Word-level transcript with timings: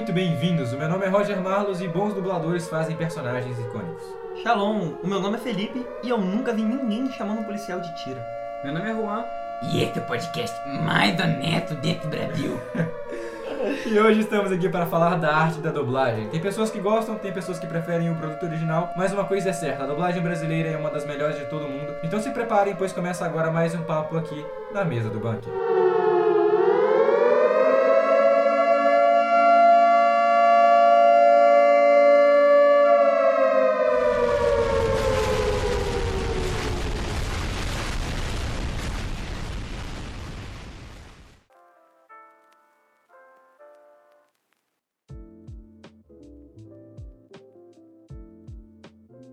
muito 0.00 0.14
bem-vindos. 0.14 0.72
O 0.72 0.78
meu 0.78 0.88
nome 0.88 1.04
é 1.04 1.10
Roger 1.10 1.38
Marlos 1.42 1.82
e 1.82 1.86
bons 1.86 2.14
dubladores 2.14 2.66
fazem 2.66 2.96
personagens 2.96 3.58
icônicos. 3.58 4.02
Shalom, 4.42 4.94
o 5.02 5.06
meu 5.06 5.20
nome 5.20 5.36
é 5.36 5.40
Felipe 5.40 5.86
e 6.02 6.08
eu 6.08 6.16
nunca 6.16 6.54
vi 6.54 6.62
ninguém 6.62 7.12
chamando 7.12 7.40
um 7.40 7.44
policial 7.44 7.82
de 7.82 8.02
tira. 8.02 8.24
Meu 8.64 8.72
nome 8.72 8.88
é 8.88 8.94
Juan. 8.94 9.22
E 9.62 9.82
este 9.82 9.98
é 9.98 10.02
o 10.02 10.06
podcast 10.06 10.56
mais 10.68 11.20
honesto 11.20 11.74
dentro 11.74 12.08
do 12.08 12.16
Brasil. 12.16 12.58
E 13.84 14.00
hoje 14.00 14.20
estamos 14.20 14.50
aqui 14.50 14.70
para 14.70 14.86
falar 14.86 15.16
da 15.16 15.36
arte 15.36 15.60
da 15.60 15.70
dublagem. 15.70 16.30
Tem 16.30 16.40
pessoas 16.40 16.70
que 16.70 16.80
gostam, 16.80 17.16
tem 17.16 17.30
pessoas 17.30 17.58
que 17.58 17.66
preferem 17.66 18.10
o 18.10 18.14
produto 18.14 18.46
original, 18.46 18.90
mas 18.96 19.12
uma 19.12 19.24
coisa 19.26 19.50
é 19.50 19.52
certa, 19.52 19.84
a 19.84 19.86
dublagem 19.86 20.22
brasileira 20.22 20.70
é 20.70 20.76
uma 20.78 20.88
das 20.88 21.04
melhores 21.04 21.36
de 21.36 21.44
todo 21.44 21.68
mundo. 21.68 21.94
Então 22.02 22.18
se 22.18 22.30
preparem, 22.30 22.74
pois 22.74 22.90
começa 22.90 23.22
agora 23.22 23.50
mais 23.50 23.74
um 23.74 23.82
papo 23.82 24.16
aqui 24.16 24.46
na 24.72 24.82
mesa 24.82 25.10
do 25.10 25.20
bunker. 25.20 25.79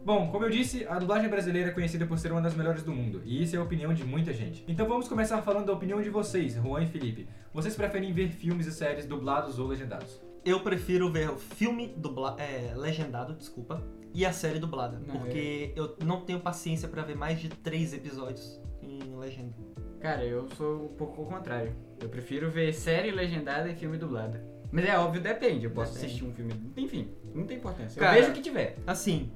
Bom, 0.08 0.32
como 0.32 0.46
eu 0.46 0.50
disse, 0.50 0.88
a 0.88 0.98
dublagem 0.98 1.30
brasileira 1.30 1.68
é 1.68 1.74
conhecida 1.74 2.06
por 2.06 2.18
ser 2.18 2.32
uma 2.32 2.40
das 2.40 2.56
melhores 2.56 2.82
do 2.82 2.94
mundo, 2.94 3.22
e 3.26 3.44
isso 3.44 3.58
é 3.58 3.60
a 3.60 3.62
opinião 3.62 3.94
de 3.94 4.06
muita 4.06 4.32
gente. 4.32 4.64
Então 4.66 4.88
vamos 4.88 5.06
começar 5.06 5.42
falando 5.42 5.66
da 5.66 5.74
opinião 5.74 6.02
de 6.02 6.10
vocês, 6.10 6.54
Juan 6.54 6.82
e 6.82 6.88
Felipe. 6.88 7.28
Vocês 7.54 7.76
preferem 7.76 8.14
ver 8.14 8.30
filmes 8.30 8.66
e 8.68 8.72
séries 8.72 9.06
dublados 9.06 9.60
ou 9.60 9.68
legendados? 9.68 10.22
Eu 10.46 10.62
prefiro 10.62 11.12
ver 11.12 11.30
o 11.30 11.36
filme 11.36 11.94
dubla 11.98 12.38
é, 12.40 12.74
legendado, 12.74 13.34
desculpa, 13.34 13.84
e 14.14 14.26
a 14.26 14.32
série 14.32 14.60
dublada, 14.60 14.98
Não, 14.98 15.18
porque 15.18 15.74
eu 15.76 15.98
não 16.06 16.22
tenho 16.22 16.40
paciência 16.40 16.88
pra 16.88 17.02
ver 17.02 17.18
mais 17.18 17.42
de 17.42 17.50
três 17.50 17.94
episódios 17.94 18.62
em 18.82 19.14
legenda. 19.14 19.58
Cara, 20.00 20.24
eu 20.24 20.48
sou 20.56 20.86
um 20.86 20.96
pouco 20.96 21.24
o 21.24 21.26
contrário. 21.26 21.76
Eu 22.00 22.08
prefiro 22.08 22.50
ver 22.50 22.74
série 22.74 23.12
legendada 23.12 23.70
e 23.70 23.76
filme 23.76 23.98
dublado. 23.98 24.40
Mas 24.72 24.86
é 24.86 24.98
óbvio, 24.98 25.22
depende. 25.22 25.66
Eu 25.66 25.72
posso 25.72 25.94
Depende. 25.94 26.14
assistir 26.14 26.26
um 26.26 26.34
filme. 26.34 26.54
Enfim, 26.76 27.10
não 27.34 27.46
tem 27.46 27.58
importância. 27.58 28.00
Cara, 28.00 28.18
eu 28.18 28.22
vejo 28.22 28.32
o 28.32 28.36
que 28.36 28.42
tiver. 28.42 28.78
Assim, 28.86 29.32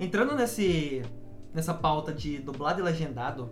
entrando 0.00 0.34
nesse 0.34 1.02
nessa 1.52 1.74
pauta 1.74 2.12
de 2.12 2.38
dublado 2.38 2.80
e 2.80 2.82
legendado, 2.82 3.50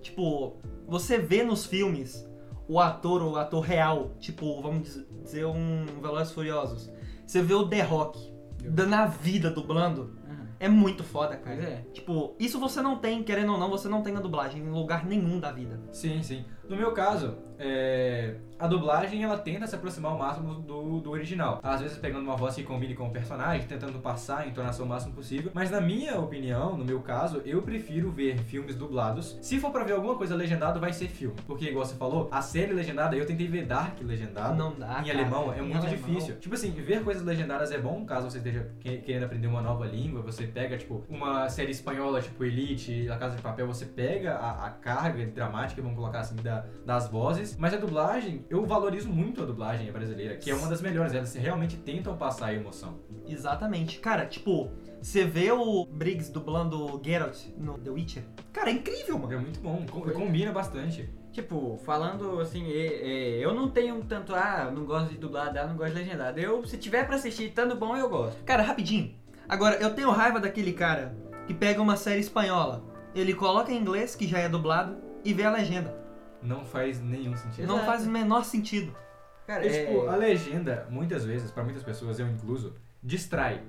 tipo, 0.00 0.56
você 0.86 1.18
vê 1.18 1.42
nos 1.42 1.66
filmes 1.66 2.28
o 2.68 2.80
ator, 2.80 3.22
o 3.22 3.36
ator 3.36 3.60
real, 3.60 4.12
tipo, 4.20 4.60
vamos 4.62 5.04
dizer 5.22 5.44
um 5.44 5.84
Velozes 6.00 6.32
Furiosos. 6.32 6.90
Você 7.26 7.42
vê 7.42 7.54
o 7.54 7.68
The 7.68 7.82
Rock 7.82 8.32
dando 8.62 8.94
a 8.94 9.06
vida 9.06 9.50
dublando, 9.50 10.16
Aham. 10.26 10.48
é 10.60 10.68
muito 10.68 11.02
foda, 11.02 11.36
cara. 11.36 11.56
Pois 11.56 11.68
é. 11.68 11.76
Tipo, 11.92 12.34
isso 12.38 12.58
você 12.60 12.80
não 12.80 12.98
tem, 12.98 13.22
querendo 13.22 13.52
ou 13.52 13.58
não, 13.58 13.68
você 13.68 13.88
não 13.88 14.02
tem 14.02 14.12
na 14.12 14.20
dublagem 14.20 14.62
em 14.62 14.70
lugar 14.70 15.04
nenhum 15.04 15.40
da 15.40 15.50
vida. 15.50 15.80
Sim, 15.90 16.22
sim. 16.22 16.44
No 16.68 16.76
meu 16.76 16.92
caso, 16.92 17.36
é, 17.58 18.34
a 18.58 18.66
dublagem 18.66 19.22
ela 19.22 19.36
tenta 19.38 19.66
se 19.66 19.74
aproximar 19.74 20.12
ao 20.12 20.18
máximo 20.18 20.54
do, 20.54 21.00
do 21.00 21.10
original. 21.10 21.60
Às 21.62 21.80
vezes 21.80 21.98
pegando 21.98 22.22
uma 22.22 22.36
voz 22.36 22.54
que 22.54 22.62
combine 22.62 22.94
com 22.94 23.08
o 23.08 23.10
personagem, 23.10 23.66
tentando 23.66 23.98
passar 23.98 24.40
a 24.40 24.46
entonação 24.46 24.86
o 24.86 24.88
máximo 24.88 25.12
possível. 25.12 25.50
Mas 25.54 25.70
na 25.70 25.80
minha 25.80 26.18
opinião, 26.18 26.76
no 26.76 26.84
meu 26.84 27.00
caso, 27.00 27.42
eu 27.44 27.62
prefiro 27.62 28.10
ver 28.10 28.38
filmes 28.38 28.76
dublados. 28.76 29.38
Se 29.42 29.58
for 29.58 29.70
pra 29.70 29.84
ver 29.84 29.92
alguma 29.92 30.14
coisa 30.16 30.34
legendada, 30.34 30.78
vai 30.78 30.92
ser 30.92 31.08
filme. 31.08 31.36
Porque, 31.46 31.66
igual 31.66 31.84
você 31.84 31.94
falou, 31.96 32.28
a 32.30 32.40
série 32.42 32.72
legendada, 32.72 33.16
eu 33.16 33.26
tentei 33.26 33.46
ver 33.46 33.66
Dark 33.66 34.00
legendado. 34.02 34.56
Não 34.56 34.72
dá, 34.74 35.00
Em 35.00 35.06
cara. 35.06 35.18
alemão 35.18 35.52
é 35.52 35.60
muito 35.60 35.76
alemão. 35.86 35.96
difícil. 35.96 36.36
Tipo 36.36 36.54
assim, 36.54 36.70
ver 36.70 37.02
coisas 37.02 37.22
legendadas 37.24 37.70
é 37.72 37.78
bom 37.78 38.04
caso 38.04 38.30
você 38.30 38.38
esteja 38.38 38.70
que- 38.80 38.98
querendo 38.98 39.24
aprender 39.24 39.46
uma 39.46 39.60
nova 39.62 39.84
língua. 39.86 40.22
Você 40.22 40.46
pega, 40.46 40.76
tipo, 40.78 41.04
uma 41.08 41.48
série 41.48 41.70
espanhola, 41.72 42.20
tipo 42.20 42.44
Elite, 42.44 43.08
A 43.10 43.16
Casa 43.16 43.36
de 43.36 43.42
Papel, 43.42 43.66
você 43.66 43.84
pega 43.86 44.34
a, 44.36 44.66
a 44.66 44.70
carga 44.70 45.26
dramática, 45.26 45.80
vamos 45.82 45.96
colocar 45.96 46.20
assim, 46.20 46.36
da- 46.36 46.64
das 46.86 47.08
vozes. 47.08 47.43
Mas 47.58 47.74
a 47.74 47.76
dublagem, 47.76 48.44
eu 48.48 48.64
valorizo 48.66 49.08
muito 49.08 49.42
a 49.42 49.46
dublagem 49.46 49.90
brasileira, 49.92 50.36
que 50.36 50.50
é 50.50 50.54
uma 50.54 50.68
das 50.68 50.80
melhores. 50.80 51.12
Elas 51.14 51.34
realmente 51.34 51.76
tentam 51.76 52.16
passar 52.16 52.46
a 52.46 52.54
emoção. 52.54 52.98
Exatamente. 53.26 53.98
Cara, 53.98 54.26
tipo, 54.26 54.70
você 55.00 55.24
vê 55.24 55.50
o 55.52 55.84
Briggs 55.86 56.30
dublando 56.32 56.84
o 56.96 57.00
Geralt 57.04 57.36
no 57.58 57.78
The 57.78 57.90
Witcher. 57.90 58.22
Cara, 58.52 58.70
é 58.70 58.72
incrível, 58.74 59.18
mano. 59.18 59.32
É 59.32 59.36
muito 59.38 59.60
bom, 59.60 59.84
com- 59.90 60.00
combina 60.10 60.52
bastante. 60.52 61.08
Tipo, 61.32 61.76
falando 61.84 62.38
assim, 62.40 62.68
eu 62.70 63.52
não 63.54 63.68
tenho 63.68 64.02
tanto, 64.04 64.32
ah, 64.34 64.70
não 64.72 64.84
gosto 64.84 65.10
de 65.10 65.18
dublado, 65.18 65.58
ah, 65.58 65.66
não 65.66 65.76
gosto 65.76 65.92
de 65.92 65.98
legendado. 65.98 66.38
Eu, 66.38 66.64
se 66.64 66.78
tiver 66.78 67.04
pra 67.06 67.16
assistir 67.16 67.48
estando 67.48 67.74
bom, 67.74 67.96
eu 67.96 68.08
gosto. 68.08 68.42
Cara, 68.44 68.62
rapidinho. 68.62 69.14
Agora, 69.48 69.74
eu 69.76 69.92
tenho 69.94 70.10
raiva 70.10 70.38
daquele 70.38 70.72
cara 70.72 71.16
que 71.46 71.52
pega 71.52 71.82
uma 71.82 71.96
série 71.96 72.20
espanhola, 72.20 72.84
ele 73.14 73.34
coloca 73.34 73.72
em 73.72 73.76
inglês, 73.78 74.14
que 74.14 74.26
já 74.28 74.38
é 74.38 74.48
dublado, 74.48 74.96
e 75.24 75.34
vê 75.34 75.42
a 75.44 75.50
legenda. 75.50 76.03
Não 76.44 76.64
faz 76.64 77.00
nenhum 77.00 77.36
sentido. 77.36 77.66
Não 77.66 77.76
Exato. 77.76 77.90
faz 77.90 78.06
o 78.06 78.10
menor 78.10 78.44
sentido. 78.44 78.94
Cara, 79.46 79.66
é... 79.66 79.86
tipo, 79.86 80.06
a 80.06 80.16
legenda, 80.16 80.86
muitas 80.90 81.24
vezes, 81.24 81.50
pra 81.50 81.62
muitas 81.62 81.82
pessoas, 81.82 82.18
eu 82.18 82.28
incluso, 82.28 82.74
distrai. 83.02 83.62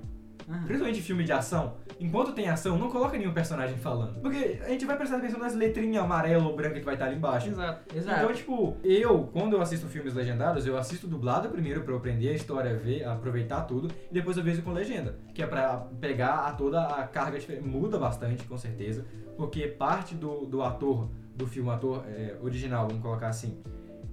Aham. 0.48 0.64
Principalmente 0.64 1.02
filme 1.02 1.24
de 1.24 1.32
ação, 1.32 1.74
enquanto 1.98 2.32
tem 2.32 2.48
ação, 2.48 2.78
não 2.78 2.88
coloca 2.88 3.18
nenhum 3.18 3.32
personagem 3.32 3.76
falando. 3.78 4.20
Porque 4.20 4.60
a 4.64 4.68
gente 4.68 4.84
vai 4.84 4.96
prestar 4.96 5.16
atenção 5.16 5.40
nas 5.40 5.54
letrinhas 5.54 6.04
amarela 6.04 6.44
ou 6.44 6.54
branca 6.54 6.78
que 6.78 6.84
vai 6.84 6.94
estar 6.94 7.06
ali 7.06 7.16
embaixo. 7.16 7.48
Exato. 7.48 7.96
Exato. 7.96 8.20
Então, 8.20 8.32
tipo, 8.32 8.76
eu, 8.84 9.24
quando 9.32 9.54
eu 9.54 9.60
assisto 9.60 9.88
filmes 9.88 10.14
legendados, 10.14 10.64
eu 10.64 10.78
assisto 10.78 11.08
dublado 11.08 11.48
primeiro 11.48 11.82
pra 11.82 11.92
eu 11.92 11.96
aprender 11.96 12.28
a 12.28 12.32
história, 12.32 12.76
ver, 12.76 13.04
aproveitar 13.04 13.62
tudo, 13.62 13.92
e 14.10 14.14
depois 14.14 14.36
eu 14.36 14.44
vejo 14.44 14.62
com 14.62 14.72
legenda. 14.72 15.18
Que 15.34 15.42
é 15.42 15.46
pra 15.46 15.88
pegar 16.00 16.46
a 16.46 16.52
toda 16.52 16.80
a 16.86 17.06
carga 17.08 17.38
diferente. 17.38 17.66
Muda 17.66 17.98
bastante, 17.98 18.44
com 18.44 18.56
certeza, 18.56 19.04
porque 19.36 19.66
parte 19.66 20.14
do, 20.14 20.46
do 20.46 20.62
ator, 20.62 21.08
do 21.36 21.46
filme, 21.46 21.70
ator 21.70 22.04
é, 22.08 22.36
original, 22.42 22.88
vamos 22.88 23.02
colocar 23.02 23.28
assim, 23.28 23.62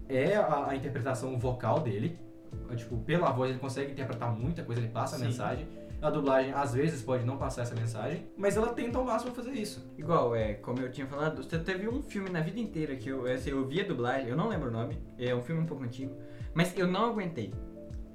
é 0.07 0.35
a, 0.35 0.69
a 0.69 0.75
interpretação 0.75 1.38
vocal 1.39 1.79
dele. 1.79 2.19
Tipo, 2.75 2.97
pela 3.00 3.31
voz 3.31 3.51
ele 3.51 3.59
consegue 3.59 3.91
interpretar 3.91 4.31
muita 4.31 4.63
coisa, 4.63 4.81
ele 4.81 4.89
passa 4.89 5.16
a 5.16 5.19
Sim. 5.19 5.25
mensagem. 5.25 5.67
A 6.01 6.09
dublagem, 6.09 6.51
às 6.53 6.73
vezes, 6.73 7.01
pode 7.01 7.23
não 7.23 7.38
passar 7.38 7.61
essa 7.61 7.73
mensagem, 7.75 8.28
mas 8.35 8.57
ela 8.57 8.73
tenta 8.73 8.97
ao 8.97 9.06
máximo 9.06 9.34
fazer 9.34 9.51
isso. 9.51 9.89
Igual, 9.97 10.35
é, 10.35 10.56
como 10.56 10.81
eu 10.81 10.91
tinha 10.91 11.07
falado, 11.07 11.41
você 11.41 11.57
teve 11.57 11.88
um 11.88 12.01
filme 12.01 12.29
na 12.29 12.41
vida 12.41 12.59
inteira 12.59 12.95
que 12.97 13.07
eu, 13.07 13.25
assim, 13.25 13.51
eu 13.51 13.66
vi 13.66 13.79
a 13.79 13.88
dublagem, 13.88 14.28
eu 14.28 14.35
não 14.35 14.50
lembro 14.50 14.67
o 14.67 14.72
nome, 14.72 14.97
é 15.17 15.34
um 15.34 15.41
filme 15.41 15.61
um 15.61 15.66
pouco 15.66 15.84
antigo, 15.84 16.13
mas 16.53 16.78
eu 16.78 16.88
não 16.88 17.11
aguentei. 17.11 17.53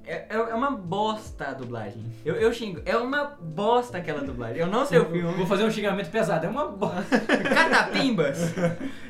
É, 0.09 0.25
é 0.29 0.35
é 0.35 0.55
uma 0.55 0.71
bosta 0.71 1.45
a 1.49 1.53
dublagem. 1.53 2.03
Eu, 2.25 2.35
eu 2.35 2.51
xingo, 2.51 2.81
é 2.85 2.97
uma 2.97 3.25
bosta 3.39 3.97
aquela 3.99 4.21
dublagem. 4.21 4.57
Eu 4.57 4.67
não 4.67 4.85
sei 4.85 4.97
o 4.99 5.03
Vou 5.05 5.11
filme. 5.13 5.45
fazer 5.45 5.63
um 5.63 5.69
xingamento 5.71 6.09
pesado, 6.09 6.45
é 6.45 6.49
uma 6.49 6.67
bosta. 6.67 7.19
Catapimbas! 7.53 8.53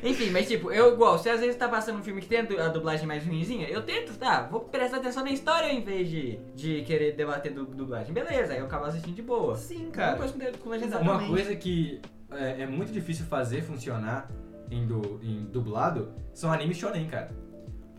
Enfim, 0.02 0.30
mas 0.30 0.46
tipo, 0.46 0.70
eu 0.70 0.92
igual, 0.92 1.18
se 1.18 1.28
às 1.30 1.40
vezes 1.40 1.56
tá 1.56 1.68
passando 1.68 1.98
um 1.98 2.02
filme 2.02 2.20
que 2.20 2.26
tem 2.28 2.40
a 2.40 2.42
du- 2.42 2.60
a 2.60 2.68
dublagem 2.68 3.06
mais 3.06 3.24
ruimzinha, 3.24 3.68
eu 3.68 3.82
tento, 3.82 4.12
tá, 4.18 4.42
vou 4.42 4.60
prestar 4.60 4.98
atenção 4.98 5.24
na 5.24 5.30
história 5.30 5.72
em 5.72 5.82
vez 5.82 6.08
de, 6.08 6.38
de 6.54 6.82
querer 6.82 7.12
debater 7.12 7.52
du 7.52 7.64
dublagem. 7.64 8.12
Beleza, 8.12 8.52
aí 8.52 8.58
eu 8.58 8.66
acabo 8.66 8.84
assistindo 8.84 9.14
de 9.14 9.22
boa. 9.22 9.56
Sim, 9.56 9.84
Uma 9.84 9.90
cara. 9.92 10.16
coisa 10.16 10.32
com, 10.34 10.58
com 10.58 10.68
legendado. 10.70 11.02
Uma 11.02 11.26
coisa 11.26 11.54
que 11.56 12.00
é, 12.32 12.62
é 12.62 12.66
muito 12.66 12.92
difícil 12.92 13.24
fazer 13.26 13.62
funcionar 13.62 14.30
em, 14.70 14.86
du- 14.86 15.18
em 15.22 15.44
dublado 15.44 16.12
são 16.34 16.52
animes 16.52 16.76
shonen, 16.76 17.06
cara. 17.08 17.30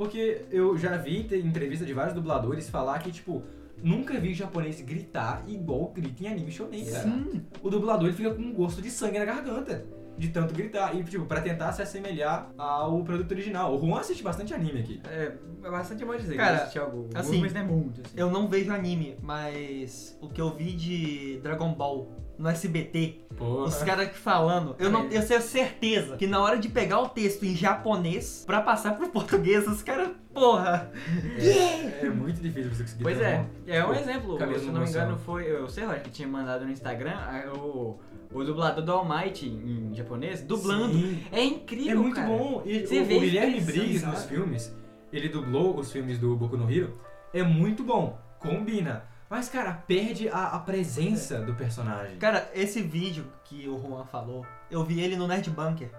Porque 0.01 0.45
eu 0.49 0.75
já 0.79 0.97
vi 0.97 1.27
em 1.31 1.45
entrevista 1.45 1.85
de 1.85 1.93
vários 1.93 2.15
dubladores 2.15 2.67
falar 2.67 2.97
que, 2.97 3.11
tipo, 3.11 3.43
nunca 3.83 4.19
vi 4.19 4.33
japonês 4.33 4.81
gritar 4.81 5.43
igual 5.47 5.91
grita 5.93 6.23
em 6.23 6.27
anime 6.27 6.51
shonen, 6.51 6.83
cara. 6.85 7.03
Sim. 7.03 7.45
O 7.61 7.69
dublador 7.69 8.07
ele 8.07 8.17
fica 8.17 8.33
com 8.33 8.41
um 8.41 8.51
gosto 8.51 8.81
de 8.81 8.89
sangue 8.89 9.19
na 9.19 9.25
garganta. 9.25 9.85
De 10.17 10.29
tanto 10.29 10.55
gritar. 10.55 10.95
E, 10.95 11.03
tipo, 11.03 11.27
pra 11.27 11.39
tentar 11.39 11.71
se 11.71 11.83
assemelhar 11.83 12.51
ao 12.57 13.03
produto 13.03 13.31
original. 13.31 13.77
O 13.77 13.79
Juan 13.79 13.99
assiste 13.99 14.23
bastante 14.23 14.55
anime 14.55 14.79
aqui. 14.79 15.01
É, 15.07 15.33
é 15.63 15.69
bastante 15.69 16.03
bom 16.03 16.15
dizer 16.15 16.35
Cara, 16.35 16.65
que 16.65 16.79
algo, 16.79 17.07
assim, 17.13 17.39
mas 17.39 17.53
não 17.53 17.61
é 17.61 17.63
muito. 17.63 18.01
Assim. 18.01 18.15
Eu 18.17 18.31
não 18.31 18.47
vejo 18.47 18.73
anime, 18.73 19.19
mas 19.21 20.17
o 20.19 20.27
que 20.29 20.41
eu 20.41 20.49
vi 20.49 20.73
de 20.73 21.39
Dragon 21.43 21.75
Ball 21.75 22.09
no 22.41 22.49
SBT, 22.49 23.21
Pô. 23.37 23.63
os 23.63 23.75
caras 23.83 24.09
que 24.09 24.17
falando, 24.17 24.75
eu 24.79 24.89
não 24.89 25.03
eu 25.09 25.25
tenho 25.25 25.41
certeza 25.41 26.17
que 26.17 26.25
na 26.27 26.41
hora 26.41 26.57
de 26.57 26.67
pegar 26.69 26.99
o 27.01 27.09
texto 27.09 27.43
em 27.45 27.55
japonês 27.55 28.43
pra 28.45 28.61
passar 28.61 28.95
pro 28.97 29.07
português, 29.11 29.67
os 29.67 29.81
caras, 29.83 30.09
porra. 30.33 30.91
É, 31.37 32.05
é 32.05 32.09
muito 32.09 32.41
difícil 32.41 32.71
você 32.73 32.83
conseguir 32.83 33.03
Pois 33.03 33.21
é, 33.21 33.35
uma- 33.35 33.49
é 33.75 33.83
um 33.83 33.87
Pô, 33.87 33.93
exemplo. 33.93 34.37
Se 34.39 34.45
mesma 34.45 34.71
não 34.73 34.81
me 34.81 34.89
engano, 34.89 35.17
foi 35.19 35.53
o 35.61 35.69
Serrote 35.69 36.01
que 36.01 36.09
tinha 36.09 36.27
mandado 36.27 36.65
no 36.65 36.71
Instagram 36.71 37.15
o, 37.57 37.99
o 38.33 38.43
dublador 38.43 38.83
do 38.83 38.91
All 38.91 39.07
Might 39.07 39.45
em 39.47 39.93
japonês, 39.93 40.41
dublando. 40.41 40.93
Sim. 40.93 41.23
É 41.31 41.43
incrível, 41.43 41.91
É 41.91 41.95
muito 41.95 42.15
cara. 42.15 42.27
bom. 42.27 42.63
E 42.65 42.85
Você 42.85 43.01
o, 43.01 43.05
vê 43.05 43.17
o 43.17 43.19
Guilherme 43.19 43.61
Briggs 43.61 43.99
sabe? 43.99 44.11
nos 44.13 44.25
filmes, 44.25 44.75
ele 45.13 45.29
dublou 45.29 45.77
os 45.77 45.91
filmes 45.91 46.17
do 46.17 46.35
Boku 46.35 46.57
no 46.57 46.71
Hero, 46.71 46.97
é 47.33 47.43
muito 47.43 47.83
bom. 47.83 48.17
Combina. 48.39 49.03
Mas, 49.31 49.47
cara, 49.47 49.71
perde 49.87 50.27
a, 50.27 50.47
a 50.47 50.59
presença 50.59 51.39
do 51.39 51.53
personagem. 51.55 52.17
Cara, 52.17 52.51
esse 52.53 52.81
vídeo 52.81 53.31
que 53.45 53.65
o 53.65 53.79
Juan 53.79 54.03
falou, 54.05 54.45
eu 54.69 54.83
vi 54.83 54.99
ele 54.99 55.15
no 55.15 55.25
Nerd 55.25 55.49
Bunker. 55.49 55.89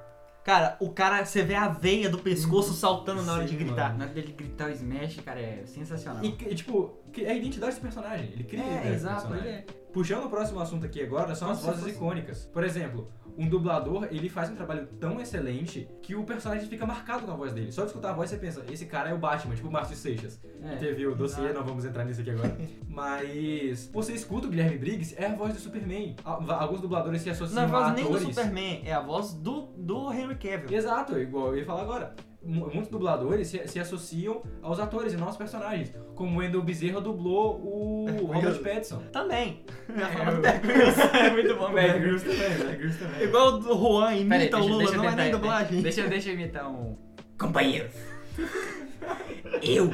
Cara, 0.45 0.77
o 0.81 0.91
cara, 0.91 1.25
você 1.25 1.43
vê 1.43 1.55
a 1.55 1.69
veia 1.69 2.11
do 2.11 2.19
pescoço 2.19 2.75
saltando 2.75 3.23
na 3.23 3.33
hora 3.33 3.45
de 3.45 3.53
Sim, 3.53 3.57
gritar. 3.65 3.87
mano. 3.87 3.99
Na 4.01 4.05
hora 4.05 4.13
dele 4.13 4.33
gritar 4.33 4.69
o 4.69 4.73
Smash, 4.73 5.21
cara, 5.25 5.41
é 5.41 5.63
sensacional. 5.65 6.23
E, 6.23 6.29
e, 6.29 6.55
tipo, 6.55 6.99
que- 7.13 7.25
é 7.25 7.31
a 7.31 7.35
identidade 7.35 7.77
do 7.77 7.81
personagem. 7.81 8.27
Ele 8.33 8.45
cria 8.45 8.63
a 8.65 8.67
É, 8.67 8.87
identidade 8.89 9.27
do 9.29 9.37
ele 9.37 9.49
é. 9.49 9.65
Puxando 9.95 10.25
o 10.25 10.29
próximo 10.29 10.61
assunto 10.61 10.85
aqui 10.85 11.01
agora, 11.03 11.35
são 11.35 11.47
Como 11.49 11.53
as 11.53 11.61
se 11.61 11.67
vozes 11.67 11.81
fosse- 11.85 11.95
icônicas. 11.97 12.45
Por 12.53 12.65
exemplo, 12.65 13.11
um 13.39 13.49
dublador, 13.49 14.07
ele 14.11 14.29
faz 14.29 14.51
um 14.51 14.55
trabalho 14.55 14.87
tão 15.01 15.21
excelente 15.21 15.89
que 16.03 16.15
o 16.15 16.23
personagem 16.25 16.69
fica 16.69 16.85
marcado 16.87 17.25
com 17.25 17.33
a 17.33 17.35
voz 17.37 17.53
dele. 17.53 17.73
Só 17.73 17.83
de 17.83 17.89
escutar 17.89 18.11
a 18.11 18.13
voz 18.13 18.29
você 18.31 18.37
pensa, 18.37 18.63
esse 18.71 18.87
cara 18.87 19.11
é 19.11 19.15
o 19.15 19.19
Batman, 19.19 19.55
tipo 19.55 19.69
o 19.69 19.73
Márcio 19.73 19.97
Seixas. 19.97 20.41
É, 20.63 20.77
teve 20.77 21.07
o 21.07 21.15
dossiê, 21.15 21.53
não 21.53 21.65
vamos 21.65 21.85
entrar 21.85 22.05
nisso 22.05 22.21
aqui 22.21 22.31
agora. 22.31 22.57
Mas 22.89 23.89
você 23.93 24.13
escuta 24.13 24.47
o 24.47 24.51
Guilherme 24.51 24.79
Briggs, 24.79 25.15
é 25.19 25.27
a 25.27 25.35
voz 25.35 25.55
do 25.55 25.61
Superman. 25.61 26.15
A- 26.25 26.63
Alguns 26.63 26.81
dubladores 26.81 27.23
se 27.23 27.31
associam 27.31 27.67
Não 27.67 27.79
é 27.79 27.81
a 27.83 27.87
a 27.87 27.93
voz 27.93 27.95
nem 27.95 28.11
do. 28.29 28.35
Superman, 28.35 28.83
é 28.85 28.93
a 28.93 29.01
voz 29.01 29.33
do, 29.35 29.69
do 29.77 30.13
Henry 30.13 30.37
Cavill. 30.37 30.77
Exato, 30.77 31.19
igual 31.19 31.49
eu 31.49 31.59
ia 31.59 31.65
falar 31.65 31.83
agora. 31.83 32.15
Mu- 32.45 32.67
Muitos 32.73 32.89
dubladores 32.89 33.47
se, 33.49 33.67
se 33.69 33.79
associam 33.79 34.43
aos 34.63 34.81
atores 34.81 35.13
e 35.13 35.17
não 35.17 35.27
aos 35.29 35.37
personagens. 35.37 35.93
Como 36.17 36.37
o 36.37 36.39
Wendell 36.41 36.63
Bezerra 36.63 37.01
dublou 37.01 37.61
o 37.63 38.07
É, 38.09 38.13
Robert 38.21 38.55
eu- 38.57 38.63
Pattinson. 38.63 38.99
Também. 39.13 39.65
Eu 39.89 39.97
ia 39.97 40.05
É, 40.05 40.09
falar 40.09 40.31
do 40.31 40.37
eu- 40.37 40.43
Bear 40.43 40.61
Grylls. 40.61 41.01
é 41.17 41.31
muito 41.31 41.57
bom, 41.57 41.71
O 41.71 41.73
Bear. 41.73 42.01
Grylls 42.01 42.25
também, 42.25 42.47
o 42.55 42.59
Bear 42.65 42.77
Grylls 42.79 42.99
também. 42.99 43.23
Igual 43.23 43.47
o 43.49 43.59
do 43.59 43.75
Juan 43.79 44.15
imita 44.17 44.35
o 44.35 44.39
deixa- 44.39 44.59
Lula, 44.59 44.79
deixa 44.79 44.95
eu 44.95 45.03
não 45.03 45.09
é 45.11 45.15
nem 45.17 45.31
dublagem. 45.31 45.83
Deixa, 45.83 46.01
eu- 46.01 46.09
deixa 46.11 46.29
eu 46.31 46.35
imitar 46.35 46.69
um. 46.69 46.97
Companheiros, 47.39 47.93
eu 49.63 49.93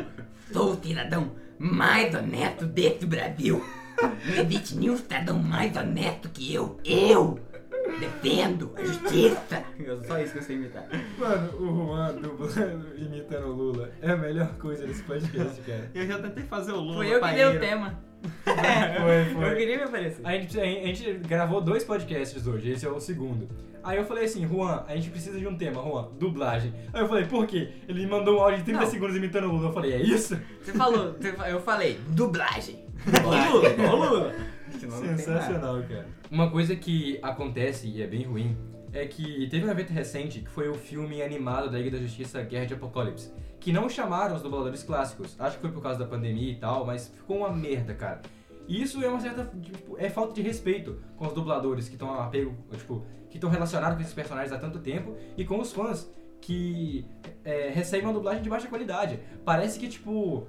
sou 0.53 0.73
o 0.73 0.83
cidadão 0.83 1.31
mais 1.59 2.15
honesto 2.15 2.65
desse 2.67 3.05
Brasil. 3.07 3.63
Não 3.99 4.43
existe 4.45 4.77
nenhum 4.77 4.97
cidadão 4.97 5.39
mais 5.41 5.77
honesto 5.77 6.29
que 6.29 6.55
eu. 6.55 6.79
Eu 6.85 7.41
defendo 7.99 8.73
a 8.77 8.85
justiça. 8.85 9.65
Só 10.07 10.19
isso 10.21 10.33
que 10.33 10.39
eu 10.39 10.43
sei 10.43 10.57
imitar. 10.57 10.85
Mano, 11.19 11.53
o 11.61 11.87
Juan 11.87 12.15
dublando, 12.15 12.87
imitando 12.99 13.47
o 13.47 13.53
Lula 13.53 13.91
é 14.01 14.11
a 14.11 14.17
melhor 14.17 14.55
coisa 14.59 14.87
desse 14.87 15.03
podcast, 15.03 15.61
cara. 15.63 15.91
Eu 15.95 16.07
já 16.07 16.19
tentei 16.19 16.45
fazer 16.45 16.73
o 16.73 16.81
Lula. 16.81 16.97
Foi 16.97 17.15
eu 17.15 17.21
que 17.21 17.35
dei 17.35 17.45
o 17.45 17.61
tema. 17.61 17.99
Foi, 18.45 19.45
Eu 19.51 19.57
queria 19.57 19.77
me 19.77 19.83
aparecer. 19.85 20.27
A 20.27 20.33
gente, 20.33 20.59
a 20.61 20.65
gente 20.65 21.13
gravou 21.27 21.61
dois 21.61 21.85
podcasts 21.85 22.47
hoje, 22.47 22.71
esse 22.71 22.87
é 22.87 22.91
o 22.91 23.01
segundo. 23.01 23.49
Aí 23.83 23.97
eu 23.97 24.05
falei 24.05 24.25
assim, 24.25 24.47
Juan, 24.47 24.85
a 24.89 24.95
gente 24.97 25.09
precisa 25.09 25.39
de 25.39 25.47
um 25.47 25.57
tema, 25.57 25.81
Juan, 25.83 26.09
dublagem. 26.19 26.75
Aí 26.93 27.01
eu 27.01 27.09
falei, 27.09 27.25
por 27.27 27.47
quê? 27.47 27.71
Ele 27.89 28.01
me 28.05 28.11
mandou 28.11 28.39
um 28.39 28.43
áudio 28.43 28.59
de 28.59 28.65
30 28.65 28.81
Não. 28.81 28.87
segundos 28.91 29.17
imitando 29.17 29.45
o 29.45 29.53
Lula. 29.53 29.69
Eu 29.69 29.73
falei, 29.73 29.93
é 29.93 30.03
isso? 30.03 30.39
Você 30.63 30.73
falou, 30.73 31.15
eu 31.49 31.61
falei, 31.61 31.99
Dublagem. 32.09 32.85
Lula, 33.23 34.11
Lula. 34.11 34.35
Senão 34.79 34.97
não 34.97 35.01
tem 35.03 35.11
nada. 35.11 35.23
Sensacional, 35.23 35.83
cara. 35.83 36.07
Uma 36.31 36.51
coisa 36.51 36.75
que 36.77 37.19
acontece 37.23 37.89
e 37.89 38.03
é 38.03 38.07
bem 38.07 38.23
ruim 38.25 38.57
é 38.93 39.07
que 39.07 39.47
teve 39.49 39.67
um 39.67 39.71
evento 39.71 39.91
recente 39.91 40.41
que 40.41 40.51
foi 40.51 40.69
o 40.69 40.75
filme 40.75 41.23
animado 41.23 41.71
da 41.71 41.79
Liga 41.79 41.97
da 41.97 42.03
Justiça 42.03 42.43
Guerra 42.43 42.67
de 42.67 42.75
Apocalipse. 42.75 43.33
Que 43.61 43.73
não 43.73 43.89
chamaram 43.89 44.37
os 44.37 44.43
dubladores 44.43 44.83
clássicos. 44.83 45.35
Acho 45.39 45.57
que 45.57 45.63
foi 45.63 45.73
por 45.73 45.83
causa 45.83 45.99
da 45.99 46.07
pandemia 46.07 46.53
e 46.53 46.57
tal, 46.57 46.87
mas 46.87 47.09
ficou 47.09 47.39
uma 47.39 47.51
merda, 47.51 47.95
cara. 47.95 48.23
E 48.69 48.83
isso 48.83 49.03
é 49.03 49.09
uma 49.09 49.21
certa. 49.21 49.51
Tipo, 49.61 49.97
é 49.99 50.09
falta 50.09 50.35
de 50.35 50.43
respeito 50.43 51.03
com 51.17 51.27
os 51.27 51.33
dubladores 51.33 51.89
que 51.89 51.95
estão 51.95 52.13
apego, 52.15 52.55
tipo, 52.77 53.05
que 53.31 53.37
estão 53.37 53.51
relacionados 53.51 53.97
com 53.97 54.03
esses 54.03 54.15
personagens 54.15 54.53
há 54.53 54.59
tanto 54.59 54.79
tempo 54.79 55.17
e 55.37 55.45
com 55.45 55.59
os 55.59 55.73
fãs 55.73 56.11
que 56.41 57.05
é, 57.45 57.71
recebem 57.71 58.07
uma 58.07 58.13
dublagem 58.13 58.43
de 58.43 58.49
baixa 58.49 58.69
qualidade. 58.69 59.19
Parece 59.45 59.79
que, 59.79 59.89
tipo, 59.89 60.47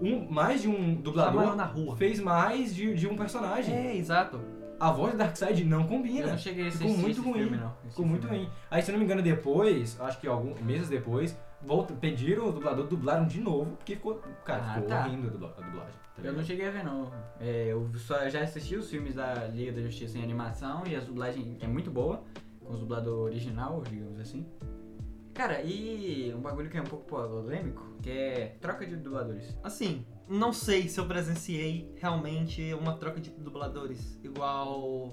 um, 0.00 0.28
mais 0.30 0.62
de 0.62 0.68
um 0.68 0.94
dublador 0.94 1.32
Chamaram 1.40 1.56
na 1.56 1.64
rua. 1.64 1.96
fez 1.96 2.20
mais 2.20 2.74
de, 2.74 2.94
de 2.94 3.06
um 3.06 3.16
personagem. 3.16 3.74
É, 3.74 3.96
exato. 3.96 4.40
A 4.78 4.90
voz 4.92 5.12
do 5.12 5.18
Darkseid 5.18 5.64
não 5.64 5.80
Eu 5.82 5.86
combina. 5.88 6.26
não 6.26 6.36
cheguei 6.38 6.68
a 6.68 6.70
Ficou 6.70 6.88
muito 6.90 7.10
esse 7.10 7.20
ruim. 7.20 7.38
filme, 7.40 7.56
não. 7.56 7.72
Esse 7.82 7.90
Ficou 7.90 8.04
muito 8.06 8.28
filme. 8.28 8.44
ruim. 8.44 8.50
Aí, 8.70 8.82
se 8.82 8.90
eu 8.90 8.92
não 8.92 8.98
me 8.98 9.04
engano, 9.06 9.22
depois, 9.22 9.98
acho 10.00 10.20
que 10.20 10.26
alguns 10.28 10.60
meses 10.60 10.88
depois, 10.90 11.38
volta, 11.62 11.94
pediram 11.94 12.46
o 12.48 12.52
dublador, 12.52 12.86
dublaram 12.86 13.26
de 13.26 13.40
novo, 13.40 13.76
porque 13.76 13.94
ficou. 13.96 14.16
Cara, 14.44 14.62
Ah, 14.62 14.74
ficou 14.74 14.88
tá. 14.88 15.06
horrível 15.06 15.28
a 15.28 15.32
dubla- 15.32 15.54
a 15.56 15.60
dublagem. 15.62 15.94
tá 16.16 16.22
Eu 16.22 16.32
não 16.34 16.44
cheguei 16.44 16.68
a 16.68 16.70
ver, 16.70 16.84
não. 16.84 17.10
É, 17.40 17.68
eu 17.72 17.90
só 17.96 18.28
já 18.28 18.42
assisti 18.42 18.76
os 18.76 18.90
filmes 18.90 19.14
da 19.14 19.32
Liga 19.46 19.72
da 19.72 19.80
Justiça 19.80 20.18
em 20.18 20.22
animação 20.22 20.82
e 20.86 20.94
a 20.94 21.00
dublagem 21.00 21.56
é 21.62 21.66
muito 21.66 21.90
boa, 21.90 22.22
com 22.62 22.74
os 22.74 22.80
dublador 22.80 23.24
original, 23.24 23.82
digamos 23.88 24.20
assim. 24.20 24.44
Cara, 25.36 25.60
e 25.60 26.32
um 26.34 26.40
bagulho 26.40 26.70
que 26.70 26.78
é 26.78 26.80
um 26.80 26.86
pouco 26.86 27.04
polêmico, 27.04 27.86
que 28.02 28.10
é 28.10 28.56
troca 28.58 28.86
de 28.86 28.96
dubladores. 28.96 29.54
Assim, 29.62 30.06
não 30.26 30.50
sei 30.50 30.88
se 30.88 30.98
eu 30.98 31.06
presenciei 31.06 31.92
realmente 31.96 32.72
uma 32.72 32.94
troca 32.94 33.20
de 33.20 33.28
dubladores. 33.30 34.18
Igual. 34.24 35.12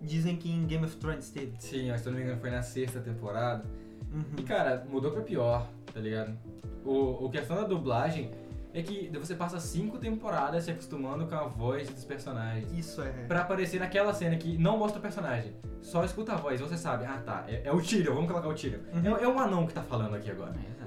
Dizem 0.00 0.36
que 0.36 0.50
em 0.50 0.66
Game 0.66 0.84
of 0.84 0.96
Thrones 0.96 1.30
teve. 1.30 1.54
Sim, 1.60 1.96
se 1.96 2.06
eu 2.06 2.12
não 2.12 2.18
me 2.18 2.24
engano, 2.24 2.40
foi 2.40 2.50
na 2.50 2.62
sexta 2.62 3.00
temporada. 3.00 3.64
Uhum. 4.12 4.24
E, 4.38 4.42
cara, 4.42 4.84
mudou 4.90 5.12
pra 5.12 5.22
pior, 5.22 5.68
tá 5.92 6.00
ligado? 6.00 6.36
O, 6.84 7.26
o 7.26 7.30
questão 7.30 7.56
da 7.56 7.62
dublagem 7.62 8.32
é 8.72 8.82
que 8.82 9.10
você 9.18 9.34
passa 9.34 9.58
cinco 9.58 9.98
temporadas 9.98 10.64
se 10.64 10.70
acostumando 10.70 11.26
com 11.26 11.34
a 11.34 11.44
voz 11.44 11.88
dos 11.88 12.04
personagens. 12.04 12.70
Isso 12.72 13.02
é. 13.02 13.10
Pra 13.26 13.40
aparecer 13.40 13.80
naquela 13.80 14.12
cena 14.12 14.36
que 14.36 14.58
não 14.58 14.76
mostra 14.76 14.98
o 14.98 15.02
personagem. 15.02 15.54
Só 15.80 16.04
escuta 16.04 16.32
a 16.32 16.36
voz, 16.36 16.60
você 16.60 16.76
sabe, 16.76 17.06
ah 17.06 17.22
tá, 17.24 17.44
é, 17.48 17.62
é 17.64 17.72
o 17.72 17.80
Tyrion, 17.80 18.14
vamos 18.14 18.30
colocar 18.30 18.48
o 18.48 18.54
Tyrion. 18.54 18.80
Uhum. 18.92 19.16
É, 19.16 19.24
é 19.24 19.28
um 19.28 19.38
anão 19.38 19.66
que 19.66 19.72
tá 19.72 19.82
falando 19.82 20.14
aqui 20.14 20.30
agora. 20.30 20.52
É. 20.52 20.78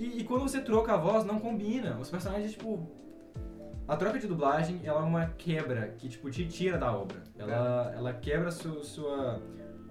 E, 0.00 0.20
e 0.20 0.24
quando 0.24 0.42
você 0.42 0.62
troca 0.62 0.94
a 0.94 0.96
voz, 0.96 1.26
não 1.26 1.38
combina. 1.38 1.98
Os 1.98 2.10
personagens, 2.10 2.52
tipo. 2.52 2.88
A 3.86 3.96
troca 3.96 4.18
de 4.18 4.26
dublagem, 4.26 4.80
ela 4.84 5.00
é 5.00 5.02
uma 5.02 5.26
quebra 5.26 5.94
que, 5.98 6.08
tipo, 6.08 6.30
te 6.30 6.46
tira 6.46 6.78
da 6.78 6.96
obra. 6.96 7.18
Ela, 7.36 7.92
ela 7.94 8.12
quebra 8.12 8.50
su, 8.50 8.84
sua, 8.84 9.42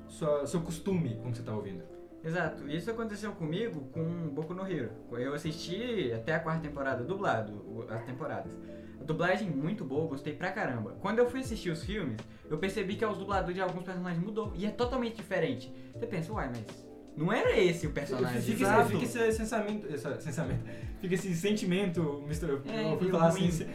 sua, 0.08 0.48
seu 0.48 0.62
costume 0.62 1.18
com 1.18 1.28
o 1.28 1.32
que 1.32 1.38
você 1.38 1.44
tá 1.44 1.54
ouvindo. 1.54 1.84
Exato, 2.24 2.68
isso 2.68 2.92
aconteceu 2.92 3.32
comigo 3.32 3.90
com 3.94 4.30
Boku 4.30 4.54
no 4.54 4.70
Hero. 4.70 4.92
Eu 5.12 5.34
assisti 5.34 6.12
até 6.14 6.36
a 6.36 6.40
quarta 6.40 6.62
temporada 6.62 7.04
dublado, 7.04 7.86
as 7.90 8.04
temporadas. 8.04 8.52
A 9.00 9.04
dublagem 9.04 9.50
muito 9.50 9.86
boa, 9.86 10.08
gostei 10.08 10.34
pra 10.34 10.52
caramba. 10.52 10.98
Quando 11.00 11.20
eu 11.20 11.30
fui 11.30 11.40
assistir 11.40 11.70
os 11.70 11.84
filmes, 11.84 12.18
eu 12.50 12.58
percebi 12.58 12.96
que 12.96 13.06
os 13.06 13.18
dubladores 13.18 13.56
de 13.56 13.62
alguns 13.62 13.84
personagens 13.84 14.22
mudou 14.22 14.52
e 14.56 14.66
é 14.66 14.70
totalmente 14.70 15.16
diferente. 15.16 15.74
Você 15.94 16.06
pensa, 16.06 16.34
uai, 16.34 16.50
mas 16.50 16.89
não 17.20 17.34
era 17.34 17.60
esse 17.60 17.86
o 17.86 17.92
personagem. 17.92 18.42
Fica, 18.42 18.64
exato. 18.64 18.90
fica 18.90 19.04
esse 19.04 19.32
sensamento, 19.34 19.94
esse 19.94 20.22
sensamento. 20.22 20.62
Fica 21.02 21.14
esse 21.16 21.36
sentimento 21.36 22.24
misturado. 22.26 22.64
É, 22.66 22.94
eu 22.94 22.98
fui 22.98 23.10
falar 23.10 23.30
ruim. 23.30 23.50
assim, 23.50 23.68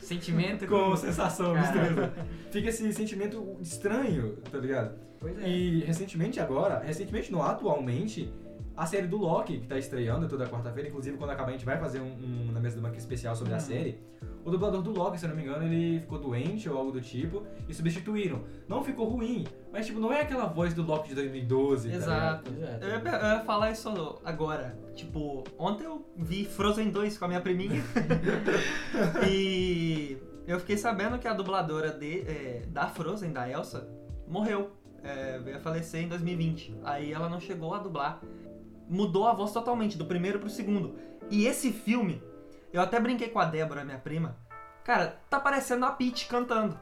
Sentimento 0.00 0.66
com 0.66 0.96
sensação 0.96 1.54
misturada. 1.54 2.14
Fica 2.50 2.70
esse 2.70 2.90
sentimento 2.94 3.58
estranho, 3.60 4.36
tá 4.50 4.56
ligado? 4.56 4.98
Pois 5.20 5.38
é. 5.38 5.46
E 5.46 5.80
recentemente 5.84 6.40
agora, 6.40 6.78
recentemente 6.78 7.30
não, 7.30 7.42
atualmente, 7.42 8.32
a 8.76 8.84
série 8.86 9.06
do 9.06 9.16
Loki, 9.16 9.58
que 9.60 9.66
tá 9.66 9.78
estreando 9.78 10.28
toda 10.28 10.46
quarta-feira, 10.46 10.88
inclusive 10.88 11.16
quando 11.16 11.30
acabar 11.30 11.48
a 11.48 11.52
gente 11.52 11.64
vai 11.64 11.78
fazer 11.78 12.00
um, 12.00 12.12
um 12.48 12.52
na 12.52 12.60
mesa 12.60 12.76
do 12.76 12.82
banco 12.82 12.96
especial 12.96 13.34
sobre 13.34 13.52
a 13.54 13.56
Uhum. 13.56 13.60
série. 13.62 13.98
O 14.44 14.50
dublador 14.50 14.80
do 14.80 14.92
Loki, 14.92 15.18
se 15.18 15.24
eu 15.24 15.30
não 15.30 15.36
me 15.36 15.42
engano, 15.42 15.64
ele 15.64 15.98
ficou 16.00 16.20
doente 16.20 16.68
ou 16.68 16.78
algo 16.78 16.92
do 16.92 17.00
tipo 17.00 17.42
e 17.68 17.74
substituíram. 17.74 18.44
Não 18.68 18.84
ficou 18.84 19.08
ruim, 19.08 19.44
mas 19.72 19.86
tipo, 19.86 19.98
não 19.98 20.12
é 20.12 20.20
aquela 20.20 20.46
voz 20.46 20.72
do 20.72 20.82
Loki 20.84 21.08
de 21.08 21.14
2012, 21.16 21.88
tá 21.88 21.96
Exato. 21.96 22.52
Exato. 22.52 22.84
Eu 22.84 22.88
ia, 22.90 22.96
eu 22.96 23.26
ia 23.38 23.40
falar 23.40 23.72
isso 23.72 23.88
agora. 24.24 24.78
Tipo, 24.94 25.42
ontem 25.58 25.84
eu 25.84 26.06
vi 26.16 26.44
Frozen 26.44 26.90
2 26.90 27.18
com 27.18 27.24
a 27.24 27.28
minha 27.28 27.40
priminha. 27.40 27.82
e 29.28 30.16
eu 30.46 30.58
fiquei 30.60 30.76
sabendo 30.76 31.18
que 31.18 31.26
a 31.26 31.32
dubladora 31.32 31.90
de, 31.90 32.20
é, 32.20 32.62
da 32.68 32.86
Frozen, 32.86 33.32
da 33.32 33.48
Elsa, 33.50 33.88
morreu. 34.28 34.70
É, 35.02 35.38
veio 35.38 35.56
a 35.56 35.60
falecer 35.60 36.02
em 36.02 36.08
2020. 36.08 36.78
Aí 36.82 37.12
ela 37.12 37.28
não 37.28 37.38
chegou 37.40 37.74
a 37.74 37.78
dublar. 37.78 38.20
Mudou 38.88 39.26
a 39.26 39.32
voz 39.32 39.52
totalmente, 39.52 39.98
do 39.98 40.06
primeiro 40.06 40.38
pro 40.38 40.48
segundo. 40.48 40.96
E 41.30 41.46
esse 41.46 41.72
filme, 41.72 42.22
eu 42.72 42.80
até 42.80 43.00
brinquei 43.00 43.28
com 43.28 43.40
a 43.40 43.44
Débora, 43.44 43.84
minha 43.84 43.98
prima. 43.98 44.36
Cara, 44.84 45.18
tá 45.28 45.40
parecendo 45.40 45.84
a 45.84 45.90
Peach 45.90 46.26
cantando. 46.26 46.78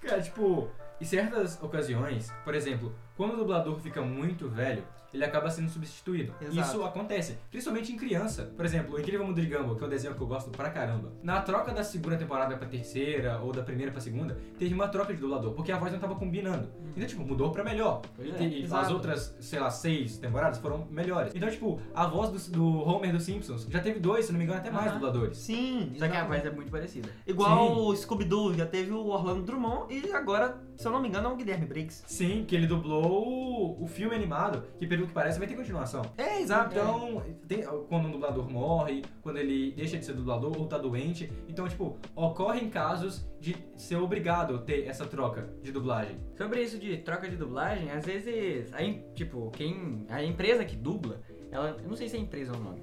Cara, 0.00 0.20
tipo, 0.22 0.70
em 0.98 1.04
certas 1.04 1.62
ocasiões, 1.62 2.32
por 2.42 2.54
exemplo, 2.54 2.94
quando 3.16 3.34
o 3.34 3.36
dublador 3.36 3.78
fica 3.80 4.00
muito 4.00 4.48
velho, 4.48 4.82
ele 5.14 5.24
acaba 5.24 5.50
sendo 5.50 5.70
substituído. 5.70 6.34
Exato. 6.40 6.68
Isso 6.68 6.84
acontece, 6.84 7.38
principalmente 7.50 7.92
em 7.92 7.96
criança. 7.96 8.52
Por 8.56 8.64
exemplo, 8.64 8.96
o 8.96 9.00
Incrível 9.00 9.24
Mundo 9.26 9.40
de 9.40 9.46
Gumball, 9.46 9.76
que 9.76 9.84
é 9.84 9.86
um 9.86 9.90
desenho 9.90 10.14
que 10.14 10.20
eu 10.20 10.26
gosto 10.26 10.50
pra 10.50 10.70
caramba. 10.70 11.12
Na 11.22 11.40
troca 11.40 11.72
da 11.72 11.84
segunda 11.84 12.16
temporada 12.16 12.56
pra 12.56 12.66
terceira, 12.66 13.38
ou 13.40 13.52
da 13.52 13.62
primeira 13.62 13.92
pra 13.92 14.00
segunda, 14.00 14.36
teve 14.58 14.74
uma 14.74 14.88
troca 14.88 15.14
de 15.14 15.20
dublador, 15.20 15.52
porque 15.52 15.70
a 15.70 15.78
voz 15.78 15.92
não 15.92 16.00
tava 16.00 16.16
combinando. 16.16 16.68
Então, 16.96 17.06
tipo, 17.06 17.24
mudou 17.24 17.50
pra 17.50 17.62
melhor. 17.64 18.02
E 18.18 18.30
é, 18.30 18.48
e 18.48 18.68
as 18.70 18.90
outras, 18.90 19.36
sei 19.40 19.60
lá, 19.60 19.70
seis 19.70 20.18
temporadas 20.18 20.58
foram 20.58 20.86
melhores. 20.90 21.32
Então, 21.34 21.48
tipo, 21.48 21.80
a 21.94 22.06
voz 22.06 22.48
do, 22.48 22.52
do 22.52 22.88
Homer 22.88 23.12
dos 23.12 23.22
Simpsons 23.22 23.66
já 23.70 23.80
teve 23.80 24.00
dois, 24.00 24.26
se 24.26 24.32
não 24.32 24.38
me 24.38 24.44
engano, 24.44 24.60
até 24.60 24.70
mais 24.70 24.92
dubladores. 24.92 25.38
Sim, 25.38 25.92
Só 25.98 26.08
que 26.08 26.16
a 26.16 26.24
voz 26.24 26.44
é 26.44 26.50
muito 26.50 26.70
parecida. 26.70 27.08
Igual 27.26 27.86
o 27.86 27.96
Scooby-Doo, 27.96 28.54
já 28.54 28.66
teve 28.66 28.92
o 28.92 29.06
Orlando 29.06 29.42
Drummond 29.42 29.92
e 29.92 30.12
agora, 30.12 30.58
se 30.76 30.86
eu 30.86 30.92
não 30.92 31.00
me 31.00 31.08
engano, 31.08 31.28
é 31.28 31.32
o 31.32 31.36
Guilherme 31.36 31.66
Briggs. 31.66 32.02
Sim, 32.06 32.44
que 32.46 32.54
ele 32.54 32.66
dublou 32.66 33.04
Ou 33.04 33.82
o 33.82 33.86
filme 33.86 34.14
animado, 34.14 34.64
que 34.78 34.86
pelo 34.86 35.06
que 35.06 35.12
parece 35.12 35.38
vai 35.38 35.46
ter 35.48 35.54
continuação. 35.54 36.02
É, 36.16 36.40
exato. 36.40 36.74
Então, 36.74 37.22
tem- 37.46 37.62
quando 37.88 38.08
um 38.08 38.10
dublador 38.10 38.50
morre, 38.50 39.02
quando 39.22 39.38
ele 39.38 39.72
deixa 39.72 39.96
de 39.96 40.04
ser 40.04 40.12
dublador 40.14 40.56
ou 40.58 40.66
tá 40.66 40.78
doente. 40.78 41.32
Então, 41.48 41.66
tipo, 41.68 41.96
ocorrem 42.14 42.68
casos 42.68 43.26
de 43.40 43.56
ser 43.76 43.96
obrigado 43.96 44.54
a 44.56 44.58
ter 44.58 44.86
essa 44.86 45.06
troca 45.06 45.48
de 45.62 45.70
dublagem. 45.72 46.18
Sobre 46.36 46.62
isso 46.62 46.78
de 46.78 46.96
troca 46.98 47.28
de 47.28 47.36
dublagem, 47.36 47.90
às 47.90 48.04
vezes, 48.04 48.72
a, 48.72 48.78
tipo, 49.14 49.50
quem. 49.50 50.04
A 50.08 50.22
empresa 50.22 50.64
que 50.64 50.76
dubla, 50.76 51.20
ela. 51.50 51.76
Eu 51.82 51.88
não 51.88 51.96
sei 51.96 52.08
se 52.08 52.16
é 52.16 52.20
empresa 52.20 52.52
ou 52.52 52.60
nome. 52.62 52.82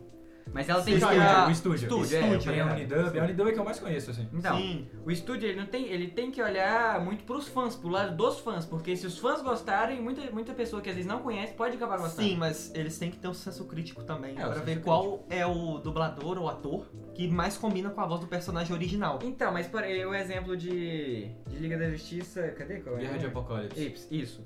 Mas 0.54 0.68
ela 0.68 0.82
tem 0.82 0.96
o 0.96 0.98
que 0.98 1.04
estúdio, 1.04 1.22
olhar. 1.22 1.48
o 1.48 1.52
estúdio. 1.52 1.86
Estúdio, 1.86 2.18
é, 2.18 2.38
Tem 2.38 2.62
a 2.62 2.68
é. 2.68 2.74
Unidub, 2.74 3.20
a 3.20 3.24
Unidub 3.24 3.50
é 3.50 3.54
que 3.54 3.60
eu 3.60 3.64
mais 3.64 3.80
conheço, 3.80 4.12
assim. 4.12 4.28
Então, 4.34 4.58
Sim. 4.58 4.88
o 5.06 5.12
estúdio 5.12 5.48
ele 5.48 5.60
não 5.60 5.66
tem, 5.66 5.86
ele 5.86 6.08
tem 6.08 6.30
que 6.32 6.42
olhar 6.42 7.00
muito 7.00 7.24
pros 7.24 7.48
fãs, 7.48 7.76
pro 7.76 7.90
lado 7.90 8.16
dos 8.16 8.40
fãs, 8.40 8.66
porque 8.66 8.96
se 8.96 9.08
os 9.08 9.18
fãs 9.18 9.42
gostarem, 9.42 10.02
muita, 10.02 10.30
muita 10.32 10.54
pessoa 10.54 10.82
que 10.82 10.90
às 10.90 10.96
vezes 10.96 11.10
não 11.10 11.20
conhece 11.20 11.54
pode 11.54 11.78
acabar 11.78 11.98
gostando. 11.98 12.28
Sim, 12.28 12.36
mas 12.36 12.72
eles 12.76 12.98
têm 12.98 13.10
que 13.10 13.18
ter 13.18 13.28
um 13.28 13.34
senso 13.34 13.66
crítico 13.66 14.04
também, 14.04 14.38
É, 14.38 14.46
senso 14.46 14.66
ver 14.66 14.82
qual 14.82 15.26
é 15.30 15.46
o 15.46 15.78
dublador 15.78 16.38
ou 16.38 16.50
ator 16.50 16.86
que 17.14 17.28
mais 17.28 17.58
combina 17.58 17.90
com 17.90 18.02
a 18.02 18.06
voz 18.06 18.22
do 18.22 18.28
personagem 18.28 18.74
original. 18.74 19.20
Então, 19.24 19.52
mas 19.52 19.68
por 19.68 19.84
aí, 19.84 20.06
o 20.06 20.14
exemplo 20.14 20.56
de, 20.58 21.30
de 21.48 21.58
Liga 21.58 21.78
da 21.78 21.90
Justiça. 21.90 22.50
Cadê? 22.50 22.80
Qual 22.80 22.98
é? 22.98 23.00
Guerra 23.00 23.18
de 23.18 23.26
Apocalipse. 23.28 23.82
Ips, 23.82 24.08
isso. 24.12 24.44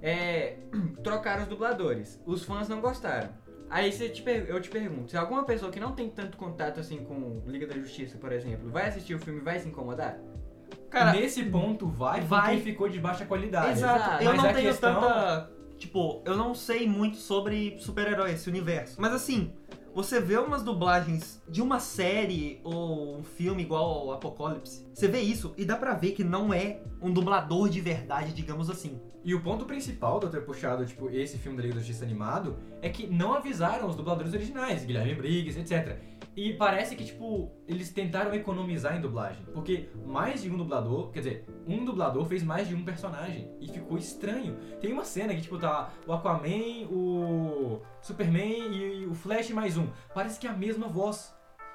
É, 0.00 0.56
trocaram 1.02 1.42
os 1.42 1.48
dubladores. 1.48 2.20
Os 2.26 2.44
fãs 2.44 2.68
não 2.68 2.80
gostaram. 2.80 3.30
Aí 3.74 3.90
você 3.90 4.08
te 4.10 4.20
per- 4.22 4.44
eu 4.48 4.60
te 4.60 4.68
pergunto, 4.68 5.10
se 5.10 5.16
alguma 5.16 5.44
pessoa 5.44 5.72
que 5.72 5.80
não 5.80 5.92
tem 5.92 6.10
tanto 6.10 6.36
contato 6.36 6.78
assim 6.78 6.98
com 7.04 7.40
Liga 7.46 7.66
da 7.66 7.74
Justiça, 7.74 8.18
por 8.18 8.30
exemplo, 8.30 8.70
vai 8.70 8.86
assistir 8.88 9.14
o 9.14 9.18
filme 9.18 9.40
e 9.40 9.42
vai 9.42 9.58
se 9.58 9.66
incomodar? 9.66 10.18
Cara, 10.90 11.12
Nesse 11.12 11.42
ponto 11.44 11.86
vai, 11.88 12.20
vai. 12.20 12.56
porque 12.56 12.70
ficou 12.70 12.86
de 12.88 12.98
baixa 13.00 13.24
qualidade. 13.24 13.72
Exato. 13.78 14.22
eu 14.22 14.30
Mas 14.30 14.42
não 14.42 14.50
a 14.50 14.52
tenho 14.52 14.68
questão- 14.68 15.00
tanta. 15.00 15.50
Tipo, 15.78 16.20
eu 16.26 16.36
não 16.36 16.54
sei 16.54 16.86
muito 16.86 17.16
sobre 17.16 17.76
super-heróis, 17.78 18.34
esse 18.34 18.48
universo. 18.50 19.00
Mas 19.00 19.12
assim, 19.14 19.52
você 19.94 20.20
vê 20.20 20.36
umas 20.36 20.62
dublagens 20.62 21.42
de 21.48 21.60
uma 21.62 21.80
série 21.80 22.60
ou 22.62 23.16
um 23.18 23.24
filme 23.24 23.62
igual 23.62 23.84
ao 23.84 24.12
Apocalipse, 24.12 24.86
você 24.92 25.08
vê 25.08 25.20
isso 25.20 25.54
e 25.56 25.64
dá 25.64 25.76
pra 25.76 25.94
ver 25.94 26.12
que 26.12 26.22
não 26.22 26.52
é 26.52 26.80
um 27.00 27.10
dublador 27.10 27.68
de 27.70 27.80
verdade, 27.80 28.32
digamos 28.34 28.68
assim. 28.70 29.00
E 29.24 29.34
o 29.34 29.40
ponto 29.40 29.64
principal 29.64 30.18
de 30.18 30.26
eu 30.26 30.30
ter 30.30 30.40
puxado, 30.40 30.84
tipo, 30.84 31.08
esse 31.08 31.38
filme 31.38 31.56
da 31.56 31.62
Liga 31.62 31.74
da 31.74 31.80
Justiça 31.80 32.04
animado 32.04 32.58
é 32.80 32.88
que 32.88 33.06
não 33.06 33.34
avisaram 33.34 33.88
os 33.88 33.94
dubladores 33.94 34.34
originais, 34.34 34.84
Guilherme 34.84 35.14
Briggs, 35.14 35.58
etc. 35.58 35.96
E 36.34 36.54
parece 36.54 36.96
que, 36.96 37.04
tipo, 37.04 37.52
eles 37.68 37.92
tentaram 37.92 38.34
economizar 38.34 38.96
em 38.96 39.00
dublagem. 39.00 39.44
Porque 39.52 39.90
mais 40.04 40.42
de 40.42 40.50
um 40.50 40.56
dublador, 40.56 41.10
quer 41.10 41.20
dizer, 41.20 41.44
um 41.68 41.84
dublador 41.84 42.24
fez 42.24 42.42
mais 42.42 42.66
de 42.66 42.74
um 42.74 42.84
personagem. 42.84 43.48
E 43.60 43.68
ficou 43.68 43.96
estranho. 43.96 44.56
Tem 44.80 44.92
uma 44.92 45.04
cena 45.04 45.34
que, 45.34 45.42
tipo, 45.42 45.58
tá 45.58 45.92
o 46.06 46.12
Aquaman, 46.12 46.88
o 46.90 47.80
Superman 48.00 48.72
e 48.74 49.06
o 49.06 49.14
Flash 49.14 49.50
mais 49.50 49.76
um. 49.76 49.86
Parece 50.12 50.40
que 50.40 50.46
é 50.48 50.50
a 50.50 50.56
mesma 50.56 50.88
voz 50.88 51.32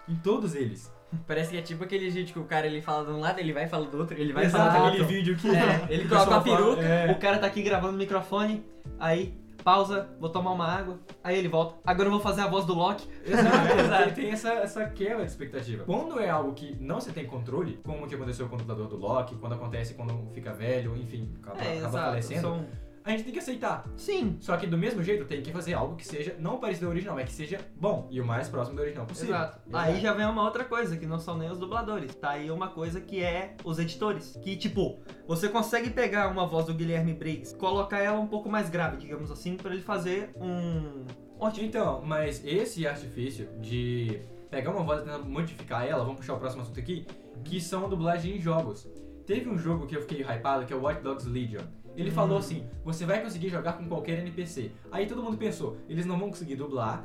em 0.10 0.16
todos 0.16 0.54
eles. 0.54 0.92
Parece 1.26 1.52
que 1.52 1.58
é 1.58 1.62
tipo 1.62 1.84
aquele 1.84 2.10
vídeo 2.10 2.34
que 2.34 2.40
o 2.40 2.44
cara 2.44 2.68
ele 2.68 2.82
fala 2.82 3.06
de 3.06 3.12
um 3.12 3.20
lado, 3.20 3.40
ele 3.40 3.54
vai 3.54 3.64
e 3.64 3.68
fala 3.68 3.86
do 3.86 3.98
outro, 3.98 4.20
ele 4.20 4.34
vai 4.34 4.46
Exato, 4.46 4.72
falar 4.72 4.90
aquele 4.90 5.04
vídeo 5.06 5.38
que 5.38 5.50
É, 5.50 5.88
ele 5.90 6.06
o 6.06 6.10
coloca 6.10 6.36
a 6.36 6.42
peruca, 6.42 6.82
é. 6.82 7.12
O 7.12 7.16
cara 7.20 7.38
tá 7.40 7.48
aqui 7.48 7.62
gravando 7.62 7.94
no 7.94 7.98
microfone, 7.98 8.66
aí 9.00 9.34
pausa, 9.64 10.10
vou 10.18 10.30
tomar 10.30 10.52
uma 10.52 10.66
água, 10.66 10.98
aí 11.22 11.38
ele 11.38 11.50
volta. 11.50 11.76
Agora 11.86 12.08
eu 12.08 12.12
vou 12.12 12.22
fazer 12.22 12.40
a 12.40 12.48
voz 12.48 12.66
do 12.66 12.74
Loki. 12.74 13.06
Exato, 13.26 13.68
Exato. 13.80 14.14
Tem, 14.14 14.32
essa, 14.32 14.50
essa 14.54 14.86
quebra 14.86 15.26
de 15.26 15.32
expectativa. 15.32 15.84
Quando 15.84 16.20
é 16.22 16.30
algo 16.30 16.54
que 16.54 16.78
não 16.80 17.02
se 17.02 17.12
tem 17.12 17.26
controle, 17.26 17.78
como 17.84 18.06
o 18.06 18.08
que 18.08 18.16
aconteceu 18.16 18.48
com 18.48 18.56
o 18.56 18.58
dublador 18.58 18.88
do 18.88 18.96
Loki, 18.96 19.36
quando 19.36 19.54
acontece 19.54 19.94
quando 19.94 20.32
fica 20.34 20.54
velho, 20.54 20.96
enfim, 20.96 21.34
acaba, 21.42 21.62
É, 21.62 21.80
acaba 21.80 22.00
falecendo, 22.00 22.42
São... 22.42 22.66
a 23.08 23.12
gente 23.12 23.24
tem 23.24 23.34
que 23.34 23.40
aceitar. 23.40 23.86
Sim, 23.96 24.38
Só 24.40 24.58
que 24.58 24.68
do 24.68 24.78
mesmo 24.78 25.02
jeito 25.02 25.26
tem 25.26 25.42
que 25.42 25.52
fazer 25.52 25.74
algo 25.74 25.96
que 25.96 26.06
seja 26.06 26.36
não 26.40 26.58
parecido 26.58 26.88
ao 26.88 26.92
original, 26.92 27.16
mas 27.16 27.26
que 27.26 27.32
seja 27.32 27.60
bom 27.80 28.08
e 28.12 28.20
o 28.20 28.26
mais 28.26 28.50
próximo 28.50 28.76
do 28.76 28.82
original 28.82 29.06
possível. 29.06 29.36
Exato. 29.36 29.60
Aí 29.72 30.02
já 30.02 30.14
vem 30.14 30.26
uma 30.26 30.44
outra 30.44 30.66
coisa, 30.66 30.98
que 30.98 31.06
não 31.06 31.18
são 31.18 31.38
nem 31.38 31.50
os 31.50 31.58
dubladores. 31.58 32.14
Tá 32.16 32.32
aí 32.32 32.52
uma 32.52 32.68
coisa 32.68 33.00
que 33.00 33.24
é 33.24 33.56
os 33.64 33.80
editores. 33.80 34.38
Que, 34.44 34.58
tipo, 34.58 35.00
você 35.26 35.48
consegue 35.48 35.90
pegar 35.90 36.28
uma 36.28 36.46
voz 36.46 36.66
do 36.66 36.74
Guilherme 36.74 37.14
Briggs, 37.14 37.56
colocar 37.56 38.00
ela 38.00 38.20
um 38.20 38.28
pouco 38.28 38.50
mais 38.50 38.70
grave, 38.70 38.98
digamos 38.98 39.32
assim, 39.32 39.56
pra 39.56 39.74
ele 39.74 39.82
fazer 39.82 40.32
um. 40.36 41.06
Ótimo. 41.40 41.66
Então, 41.66 42.02
mas 42.04 42.44
esse 42.44 42.86
artifício 42.86 43.48
de 43.62 44.20
pegar 44.50 44.72
uma 44.72 44.84
voz 44.84 45.02
e 45.02 45.06
tentar 45.06 45.20
modificar 45.20 45.86
ela, 45.88 46.04
vamos 46.04 46.18
puxar 46.18 46.34
o 46.34 46.40
próximo 46.40 46.64
assunto 46.64 46.80
aqui, 46.80 47.06
que 47.44 47.62
são 47.62 47.88
dublagem 47.88 48.36
em 48.36 48.42
jogos. 48.42 48.88
Teve 49.26 49.50
um 49.50 49.58
jogo 49.58 49.86
que 49.86 49.96
eu 49.96 50.02
fiquei 50.02 50.22
hypado, 50.22 50.66
que 50.66 50.74
é 50.74 50.76
o 50.76 50.82
Watch 50.82 51.02
Dogs 51.02 51.28
Legion. 51.28 51.62
Ele 51.98 52.12
falou 52.12 52.38
assim, 52.38 52.66
você 52.86 53.06
vai 53.06 53.22
conseguir 53.22 53.50
jogar 53.50 53.74
com 53.74 53.88
qualquer 53.88 54.20
NPC. 54.20 54.72
Aí 54.92 55.08
todo 55.08 55.24
mundo 55.24 55.36
pensou, 55.36 55.78
eles 55.90 56.06
não 56.06 56.18
vão 56.18 56.30
conseguir 56.30 56.56
dublar 56.56 57.04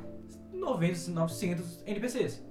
900, 0.53 1.09
900 1.09 1.83
NPCs. 1.87 2.45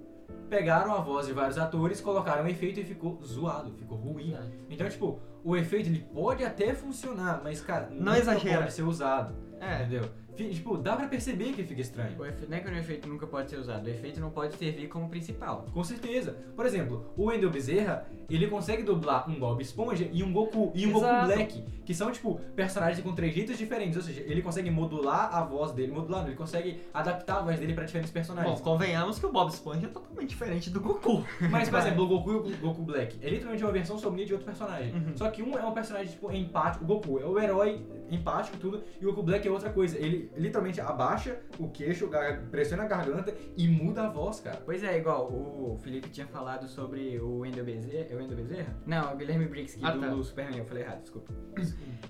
Pegaram 0.50 0.94
a 0.94 1.00
voz 1.00 1.28
de 1.28 1.34
vários 1.34 1.58
atores, 1.58 2.02
colocaram 2.02 2.44
um 2.44 2.48
efeito 2.48 2.80
e 2.80 2.84
ficou 2.84 3.22
zoado, 3.24 3.72
ficou 3.74 3.98
ruim. 3.98 4.36
Então, 4.70 4.90
tipo, 4.90 5.20
o 5.44 5.56
efeito 5.56 5.88
ele 5.88 6.00
pode 6.14 6.44
até 6.44 6.74
funcionar, 6.74 7.42
mas, 7.44 7.62
cara, 7.62 7.90
Não 7.92 8.16
exagera. 8.16 8.58
pode 8.60 8.74
ser 8.74 8.84
usado. 8.84 9.34
É. 9.60 9.82
Entendeu? 9.84 10.10
Tipo, 10.36 10.78
dá 10.78 10.96
pra 10.96 11.08
perceber 11.08 11.54
que 11.54 11.64
fica 11.64 11.82
estranho. 11.82 12.18
O 12.20 12.26
efe- 12.26 12.46
Não 12.48 12.58
é 12.58 12.60
que 12.60 12.70
o 12.70 12.76
efeito 12.78 13.08
nunca 13.08 13.28
pode 13.28 13.50
ser 13.50 13.58
usado, 13.58 13.86
o 13.86 13.90
efeito 13.90 14.20
não 14.20 14.30
pode 14.32 14.56
servir 14.56 14.88
como 14.88 15.08
principal. 15.10 15.66
Com 15.74 15.84
certeza. 15.84 16.36
Por 16.56 16.66
exemplo, 16.66 17.12
o 17.16 17.26
Wendell 17.26 17.50
Bezerra, 17.50 18.08
ele 18.30 18.48
consegue 18.48 18.84
dublar 18.84 19.30
um 19.30 19.40
Bob 19.40 19.62
Esponja 19.62 20.08
e 20.12 20.24
um 20.24 20.32
Goku 20.34 20.72
e 20.74 20.88
um 20.88 20.92
Goku 20.94 21.06
Exato. 21.06 21.26
Black, 21.28 21.64
que 21.86 21.94
são 21.94 22.12
tipo 22.12 22.40
personagens 22.56 23.04
com 23.04 23.14
trejeitos 23.14 23.58
diferentes, 23.58 23.98
ou 23.98 24.02
seja, 24.04 24.22
ele 24.22 24.42
consegue 24.42 24.72
modular 24.72 25.36
a 25.36 25.44
voz 25.44 25.72
dele, 25.74 25.92
modular, 25.92 26.26
ele 26.26 26.36
consegue 26.36 26.80
adaptar 26.94 27.38
a 27.40 27.42
voz 27.42 27.60
dele 27.60 27.74
pra 27.74 27.84
diferentes 27.84 28.10
Bom, 28.12 28.14
personagens. 28.14 28.62
convenhamos 28.62 29.20
que 29.20 29.26
o 29.26 29.32
Bob 29.32 29.50
Esponja 29.50 29.86
é 29.88 29.90
totalmente 29.90 30.30
diferente 30.30 30.70
do 30.70 30.80
Goku. 30.80 31.24
Mas, 31.50 31.70
por 31.70 31.78
exemplo, 31.80 32.04
o 32.06 32.08
Goku 32.08 32.32
e 32.32 32.36
o 32.54 32.58
Goku 32.58 32.82
Black 32.84 33.18
é 33.22 33.30
literalmente 33.30 33.64
uma 33.64 33.72
versão 33.74 33.98
sombria 33.98 34.26
de 34.26 34.34
outro 34.34 34.46
personagem. 34.46 34.94
Uhum. 34.94 35.16
Só 35.16 35.30
que 35.30 35.44
um 35.44 35.58
é 35.58 35.66
um 35.66 35.74
personagem, 35.74 36.12
tipo, 36.12 36.32
empático. 36.32 36.84
O 36.84 36.88
Goku 36.88 37.20
é 37.20 37.26
o 37.26 37.38
herói 37.40 37.86
empático 38.10 38.56
e 38.58 38.60
tudo, 38.60 38.84
e 39.00 39.06
o 39.06 39.10
Goku 39.10 39.24
Black 39.24 39.48
é 39.48 39.52
outra 39.52 39.70
coisa. 39.70 39.98
Ele 39.98 40.21
literalmente 40.38 40.80
abaixa 40.82 41.40
o 41.60 41.70
queixo, 41.70 42.10
pressiona 42.50 42.84
a 42.84 42.88
garganta 42.88 43.34
e 43.58 43.68
muda 43.68 44.04
a 44.04 44.10
voz, 44.10 44.40
cara. 44.40 44.62
Pois 44.66 44.84
é, 44.84 44.98
igual 44.98 45.28
o 45.32 45.78
Felipe 45.82 46.10
tinha 46.10 46.28
falado 46.28 46.68
sobre 46.68 47.20
o 47.20 47.40
Wendel 47.40 47.66
Bezerra. 47.66 48.08
É 48.10 48.16
o 48.16 48.18
Wendel 48.18 48.38
Bezerra? 48.38 48.76
Não, 48.86 49.14
o 49.14 49.18
Guilherme 49.18 49.46
Briggs, 49.46 49.78
que 49.78 49.86
Ah, 49.86 49.92
do 49.92 50.00
tá. 50.00 50.24
Superman, 50.24 50.58
eu 50.60 50.66
falei 50.66 50.84
errado, 50.84 51.02
desculpa. 51.02 51.32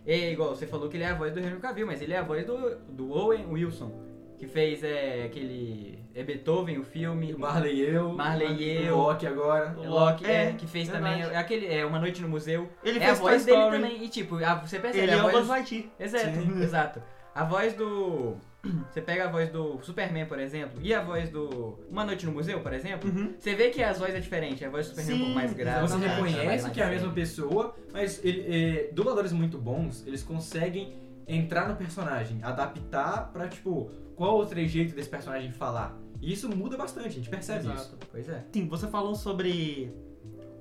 É 0.05 0.31
igual, 0.31 0.55
você 0.55 0.65
falou 0.65 0.89
que 0.89 0.97
ele 0.97 1.03
é 1.03 1.09
a 1.09 1.15
voz 1.15 1.33
do 1.33 1.39
Henry 1.39 1.59
Cavill, 1.59 1.85
mas 1.87 2.01
ele 2.01 2.13
é 2.13 2.17
a 2.17 2.23
voz 2.23 2.45
do, 2.45 2.75
do 2.89 3.11
Owen 3.11 3.45
Wilson, 3.47 3.91
que 4.37 4.47
fez 4.47 4.83
é, 4.83 5.23
aquele. 5.25 5.99
É 6.13 6.23
Beethoven, 6.23 6.77
o 6.77 6.83
filme. 6.83 7.33
Marley 7.37 7.75
e 7.75 7.81
eu. 7.95 8.11
Marley 8.11 8.53
e 8.61 8.85
eu. 8.87 8.95
O 8.95 9.01
Loki 9.03 9.25
agora. 9.25 9.77
É 9.81 9.87
Loki, 9.87 10.25
é, 10.25 10.49
É, 10.49 10.53
que 10.53 10.67
fez 10.67 10.89
verdade. 10.89 11.21
também 11.21 11.33
é 11.33 11.37
aquele 11.37 11.67
é 11.73 11.85
Uma 11.85 11.99
Noite 11.99 12.21
no 12.21 12.27
Museu. 12.27 12.67
Ele 12.83 12.99
é 12.99 13.03
a 13.03 13.05
fez 13.07 13.19
voz 13.19 13.45
Toy 13.45 13.45
dele 13.45 13.65
Story. 13.65 13.81
também. 13.83 14.03
E 14.03 14.09
tipo, 14.09 14.35
a- 14.43 14.55
você 14.55 14.77
percebe 14.79 15.03
Ele 15.05 15.11
a 15.11 15.15
é 15.15 15.19
o 15.19 15.21
voz. 15.21 15.35
Buzz 15.35 15.47
Lightyear. 15.47 15.85
Exato, 15.97 16.25
Sim. 16.41 16.61
exato. 16.63 17.01
A 17.33 17.43
voz 17.43 17.73
do. 17.73 18.35
Você 18.91 19.01
pega 19.01 19.25
a 19.25 19.27
voz 19.27 19.49
do 19.49 19.81
Superman, 19.81 20.25
por 20.27 20.39
exemplo, 20.39 20.79
e 20.83 20.93
a 20.93 21.01
voz 21.01 21.29
do 21.29 21.79
Uma 21.89 22.05
Noite 22.05 22.25
no 22.25 22.31
Museu, 22.31 22.59
por 22.59 22.73
exemplo. 22.73 23.09
Uhum. 23.09 23.33
Você 23.39 23.55
vê 23.55 23.69
que 23.69 23.81
as 23.81 23.97
vozes 23.97 24.15
é 24.15 24.19
diferente. 24.19 24.63
A 24.63 24.69
voz 24.69 24.87
do 24.87 24.89
Superman 24.89 25.13
é 25.13 25.15
um 25.15 25.17
pouco 25.17 25.31
Sim, 25.31 25.35
mais 25.35 25.53
grave. 25.53 25.87
Você 25.87 25.95
Exatamente. 25.95 26.35
reconhece 26.35 26.71
que 26.71 26.81
é 26.81 26.83
a 26.85 26.89
mesma 26.89 27.11
pessoa, 27.11 27.75
mas 27.91 28.23
ele, 28.23 28.45
é, 28.47 28.89
dubladores 28.93 29.31
muito 29.31 29.57
bons, 29.57 30.05
eles 30.05 30.21
conseguem 30.21 30.93
entrar 31.27 31.67
no 31.67 31.75
personagem, 31.75 32.39
adaptar 32.43 33.31
pra, 33.31 33.47
tipo, 33.47 33.89
qual 34.15 34.37
o 34.37 34.45
trejeito 34.45 34.93
desse 34.93 35.09
personagem 35.09 35.51
falar. 35.51 35.97
E 36.21 36.31
isso 36.31 36.47
muda 36.55 36.77
bastante, 36.77 37.07
a 37.07 37.11
gente 37.11 37.29
percebe 37.29 37.61
isso. 37.61 37.71
Exato. 37.71 37.97
Pois 38.11 38.29
é. 38.29 38.45
Sim, 38.53 38.67
você 38.67 38.87
falou 38.87 39.15
sobre 39.15 39.91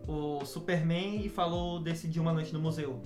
o 0.06 0.44
Superman 0.44 1.24
e 1.24 1.28
falou 1.28 1.80
desse 1.80 2.08
de 2.08 2.18
Uma 2.18 2.32
Noite 2.32 2.52
no 2.52 2.60
Museu. 2.60 3.02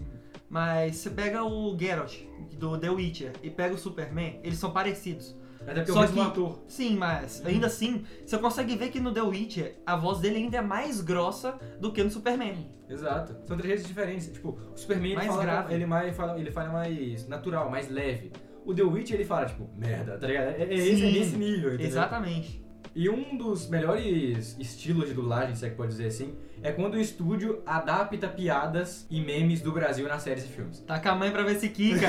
Mas 0.54 0.99
você 0.99 1.11
pega 1.11 1.42
o 1.42 1.76
Geralt 1.76 2.14
do 2.61 2.78
The 2.78 2.88
Witcher 2.88 3.32
e 3.42 3.50
pega 3.50 3.75
o 3.75 3.76
Superman, 3.76 4.38
eles 4.44 4.56
são 4.56 4.70
parecidos. 4.70 5.37
Até 5.62 5.80
porque 5.80 5.90
é 5.90 5.94
Só 5.94 5.99
o 5.99 6.02
mesmo 6.02 6.14
que- 6.23 6.28
ator. 6.28 6.58
Sim, 6.68 6.96
mas 6.96 7.44
ainda 7.44 7.66
assim, 7.66 8.04
você 8.25 8.38
consegue 8.38 8.76
ver 8.76 8.90
que 8.90 9.00
no 9.00 9.12
The 9.12 9.23
Witcher 9.23 9.80
a 9.84 9.96
voz 9.96 10.20
dele 10.20 10.37
ainda 10.37 10.58
é 10.58 10.62
mais 10.62 11.00
grossa 11.00 11.58
do 11.80 11.90
que 11.90 12.04
no 12.04 12.11
Superman. 12.11 12.70
Exato. 12.88 13.34
São 13.49 13.56
trejeitos 13.56 13.84
diferentes. 13.84 14.30
Tipo, 14.32 14.56
o 14.73 14.76
Superman 14.78 15.06
ele 15.08 15.16
Mais 15.16 15.28
fala, 15.28 15.42
grave. 15.42 15.75
ele 15.75 15.87
mais 15.87 16.16
fala, 16.16 16.38
ele 16.38 16.52
fala 16.52 16.68
mais 16.73 17.26
natural, 17.26 17.68
mais 17.68 17.90
leve. 17.90 18.30
O 18.64 18.73
The 18.73 18.82
Witch 18.84 19.11
ele 19.11 19.25
fala, 19.25 19.46
tipo, 19.46 19.68
merda, 19.76 20.16
tá 20.18 20.28
ligado? 20.28 20.50
É, 20.50 20.62
é 20.62 20.73
esse, 20.75 21.04
é 21.04 21.11
nesse 21.11 21.37
nível, 21.37 21.70
entendeu? 21.70 21.87
Exatamente. 21.88 22.62
E 22.94 23.11
um 23.11 23.37
dos 23.37 23.68
melhores 23.68 24.56
estilos 24.61 25.08
de 25.08 25.14
dublagem, 25.14 25.56
se 25.56 25.66
é 25.66 25.70
que 25.70 25.75
pode 25.75 25.90
dizer 25.90 26.06
assim, 26.06 26.37
é 26.64 26.73
quando 26.73 26.94
o 26.94 27.00
estúdio 27.00 27.62
adapta 27.66 28.26
piadas 28.26 29.06
e 29.11 29.21
memes 29.21 29.61
do 29.61 29.71
Brasil 29.71 30.09
nas 30.09 30.23
séries 30.23 30.44
e 30.44 30.49
filmes. 30.49 30.80
Taca 30.80 31.12
a 31.12 31.14
mãe 31.14 31.30
pra 31.30 31.42
ver 31.42 31.56
se 31.56 31.68
quica. 31.68 32.06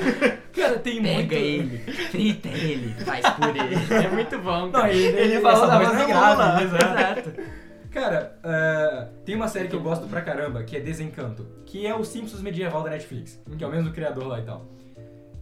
Cara, 0.52 0.78
tem 0.78 1.00
muito... 1.00 1.28
Pega 1.28 1.34
ele, 1.36 1.78
frita 2.10 2.48
ele, 2.48 2.94
faz 3.04 3.28
por 3.30 3.48
ele. 3.54 3.74
É 4.04 4.08
muito 4.10 4.38
bom, 4.38 4.62
Não, 4.62 4.72
cara. 4.72 4.92
ele, 4.92 5.16
Ele 5.18 5.40
falou 5.40 5.66
da 5.66 5.78
voz 5.78 6.00
é 6.00 6.06
grave, 6.06 6.42
Lula. 6.42 6.62
exato. 6.62 7.32
Cara, 7.90 8.38
é, 8.42 9.08
tem 9.24 9.34
uma 9.34 9.48
série 9.48 9.68
que 9.68 9.76
eu 9.76 9.82
gosto 9.82 10.06
pra 10.06 10.22
caramba, 10.22 10.62
que 10.62 10.76
é 10.76 10.80
Desencanto, 10.80 11.46
que 11.66 11.86
é 11.86 11.94
o 11.94 12.02
Simpsons 12.04 12.40
medieval 12.40 12.82
da 12.82 12.90
Netflix, 12.90 13.38
que 13.58 13.62
é 13.62 13.66
o 13.66 13.70
mesmo 13.70 13.92
criador 13.92 14.26
lá 14.26 14.38
e 14.40 14.42
tal. 14.44 14.66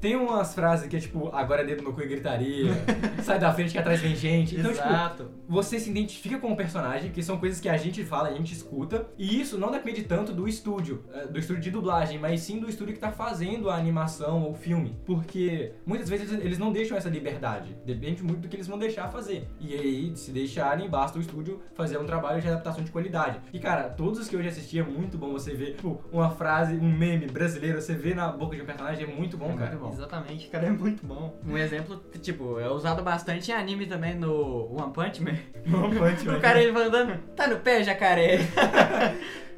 Tem 0.01 0.15
umas 0.17 0.55
frases 0.55 0.87
que 0.89 0.97
é 0.97 1.01
tipo, 1.01 1.29
agora 1.35 1.63
é 1.63 1.65
dedo 1.65 1.83
no 1.83 1.93
cu 1.93 2.03
e 2.03 2.07
gritaria, 2.07 2.73
sai 3.25 3.39
da 3.39 3.53
frente 3.53 3.73
que 3.73 3.79
atrás 3.79 4.01
vem 4.01 4.15
gente. 4.15 4.55
Então, 4.57 4.73
tipo, 4.73 4.85
Exato. 4.87 5.31
você 5.49 5.79
se 5.81 5.91
identifica 5.91 6.39
com 6.39 6.53
o 6.53 6.57
personagem, 6.57 7.11
que 7.11 7.23
são 7.23 7.37
coisas 7.39 7.61
que 7.61 7.69
a 7.69 7.77
gente 7.77 8.05
fala, 8.05 8.29
a 8.29 8.33
gente 8.33 8.53
escuta, 8.53 9.09
e 9.19 9.41
isso 9.41 9.59
não 9.59 9.71
depende 9.71 10.03
tanto 10.05 10.33
do 10.33 10.47
estúdio, 10.47 11.03
eh, 11.13 11.27
do 11.27 11.39
estúdio 11.39 11.63
de 11.63 11.71
dublagem, 11.71 12.19
mas 12.19 12.41
sim 12.43 12.61
do 12.61 12.69
estúdio 12.69 12.95
que 12.95 13.01
tá 13.01 13.11
fazendo 13.11 13.69
a 13.71 13.75
animação 13.77 14.43
ou 14.45 14.55
filme. 14.55 14.97
Porque 15.05 15.73
muitas 15.85 16.09
vezes 16.09 16.31
eles 16.33 16.59
não 16.59 16.73
deixam 16.73 16.97
essa 16.97 17.09
liberdade, 17.09 17.77
depende 17.85 18.23
muito 18.23 18.41
do 18.43 18.49
que 18.49 18.55
eles 18.57 18.67
vão 18.69 18.79
deixar 18.79 19.09
fazer. 19.09 19.49
E 19.61 19.75
aí, 19.75 20.13
se 20.17 20.31
deixarem, 20.31 20.89
basta 20.89 21.19
o 21.19 21.21
estúdio 21.21 21.61
fazer 21.75 21.99
um 21.99 22.05
trabalho 22.07 22.41
de 22.41 22.47
adaptação 22.49 22.85
de 22.85 22.91
qualidade. 22.91 23.41
E 23.53 23.59
cara, 23.59 23.85
todos 23.89 24.21
os 24.21 24.29
que 24.29 24.37
eu 24.37 24.43
já 24.43 24.49
assisti 24.51 24.79
é 24.79 24.83
muito 24.85 25.19
bom 25.19 25.33
você 25.33 25.55
ver, 25.55 25.75
tipo, 25.75 26.01
uma 26.13 26.31
frase, 26.31 26.75
um 26.75 26.91
meme 26.97 27.27
brasileiro, 27.27 27.81
você 27.81 27.95
vê 27.95 28.15
na 28.15 28.31
boca 28.31 28.55
de 28.55 28.63
um 28.63 28.67
personagem, 28.67 29.05
é 29.05 29.07
muito 29.07 29.37
bom, 29.37 29.51
É 29.51 29.57
cara. 29.57 29.71
muito 29.71 29.81
bom. 29.81 29.88
Exatamente, 29.93 30.49
cara, 30.49 30.67
é 30.67 30.71
muito 30.71 31.07
bom. 31.07 31.39
Um 31.47 31.57
exemplo, 31.57 32.03
tipo, 32.21 32.59
é 32.59 32.69
usado 32.69 33.03
bastante 33.03 33.51
em 33.51 33.55
anime 33.55 33.87
também 33.87 34.15
no 34.15 34.73
One 34.75 34.93
Punch 34.93 35.23
Man. 35.23 35.33
One 35.73 35.97
Punch 35.99 36.27
Man. 36.27 36.37
O 36.37 36.41
cara 36.41 36.61
ele 36.63 36.73
vai 36.73 36.85
andando, 36.85 37.19
tá 37.35 37.47
no 37.47 37.59
pé, 37.59 37.83
jacaré. 37.83 38.39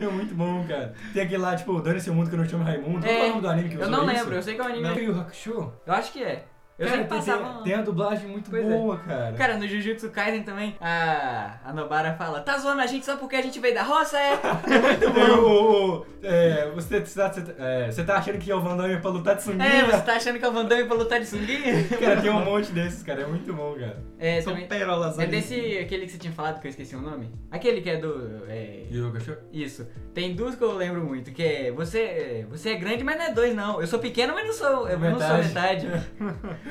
É 0.01 0.07
muito 0.07 0.35
bom, 0.35 0.65
cara. 0.67 0.95
Tem 1.13 1.25
aquele 1.25 1.43
lá, 1.43 1.55
tipo, 1.55 1.79
Dane 1.83 2.01
seu 2.01 2.15
mundo 2.15 2.31
que 2.31 2.35
eu 2.35 2.39
não 2.39 2.49
chamo 2.49 2.65
Raimundo. 2.65 3.01
Qual 3.07 3.13
é 3.15 3.21
o 3.21 3.23
É, 3.23 3.29
nome 3.29 3.41
do 3.43 3.49
anime 3.51 3.69
que 3.69 3.75
eu 3.75 3.81
usou 3.83 3.91
não 3.93 4.05
isso? 4.07 4.15
lembro, 4.15 4.35
eu 4.35 4.43
sei 4.43 4.55
que 4.55 4.61
é 4.63 4.65
um 4.65 4.67
anime. 4.69 4.83
Não. 4.89 4.99
Yu 4.99 5.21
Hakusho? 5.21 5.73
Eu 5.87 5.93
acho 5.93 6.13
que 6.15 6.23
é. 6.25 6.45
Eu 6.81 6.89
cara, 6.89 7.05
passava. 7.05 7.55
tem, 7.57 7.63
tem 7.65 7.75
a 7.75 7.83
dublagem 7.83 8.27
muito 8.29 8.51
Pois 8.51 8.65
é. 8.67 8.69
boa, 8.69 8.97
cara. 8.99 9.33
Cara, 9.37 9.57
no 9.59 9.69
Jujutsu 9.69 10.09
Kaisen 10.11 10.43
também, 10.43 10.77
a, 10.81 11.59
a 11.65 11.73
Nobara 11.75 12.15
fala, 12.15 12.41
tá 12.41 12.57
zoando 12.57 12.81
a 12.81 12.87
gente 12.87 13.05
só 13.05 13.17
porque 13.17 13.37
a 13.37 13.43
gente 13.43 13.61
veio 13.61 13.75
da 13.75 13.83
roça, 13.83 14.19
é? 14.19 14.31
muito 14.81 15.11
bom. 15.11 15.41
O, 15.43 15.97
o- 16.01 16.07
é, 16.23 16.71
você, 16.75 17.01
você, 17.01 17.19
tá, 17.21 17.33
você, 17.33 17.41
tá- 17.43 17.53
é, 17.59 17.91
você 17.91 18.03
tá 18.05 18.17
achando 18.17 18.39
que 18.39 18.51
é 18.51 18.55
o 18.55 18.61
Van 18.61 18.77
Damme 18.77 18.99
pra 19.01 19.11
lutar 19.11 19.37
de 19.37 19.43
sunguinha? 19.43 19.65
É, 19.69 19.85
você 19.85 20.01
tá 20.03 20.17
achando 20.17 20.39
que 20.39 20.45
é 20.45 20.49
o 20.49 20.53
Van 20.53 20.65
Damme 20.65 20.85
pra 20.85 20.97
lutar 20.97 21.21
de 21.21 21.27
sunguinha? 21.27 21.85
Cara, 22.01 22.21
tem 22.21 22.31
um 22.31 22.45
monte 22.45 22.73
desses, 22.73 23.03
cara. 23.03 23.23
É 23.23 23.27
muito 23.27 23.53
bom, 23.55 23.75
cara. 23.75 24.03
É, 24.19 24.41
São 24.41 24.53
também, 24.53 24.69
pérolas 24.69 25.19
é 25.19 25.23
ali. 25.23 25.31
desse, 25.31 25.79
aquele 25.79 26.05
que 26.07 26.13
você 26.13 26.19
tinha 26.19 26.33
falado 26.33 26.61
que 26.61 26.67
eu 26.67 26.71
esqueci 26.71 26.95
o 26.97 27.01
nome? 27.01 27.31
Aquele 27.51 27.81
que 27.81 27.89
é 27.91 27.97
do, 27.97 28.43
é, 28.49 28.85
Hakusho? 29.09 29.37
isso. 29.53 29.87
Tem 30.15 30.35
duas 30.35 30.55
que 30.55 30.63
eu 30.63 30.75
lembro 30.75 31.03
muito, 31.05 31.31
que 31.33 31.43
é, 31.43 31.71
você, 31.73 32.47
você 32.51 32.71
é 32.71 32.75
grande, 32.77 33.03
mas 33.03 33.17
não 33.17 33.25
é 33.25 33.33
dois, 33.33 33.55
não. 33.55 33.81
Eu 33.81 33.87
sou 33.87 33.99
pequeno, 33.99 34.35
mas 34.35 34.47
não 34.47 34.53
sou, 34.55 34.89
eu 34.89 34.99
não 34.99 35.19
sou 35.19 35.39
Metade. 35.39 35.87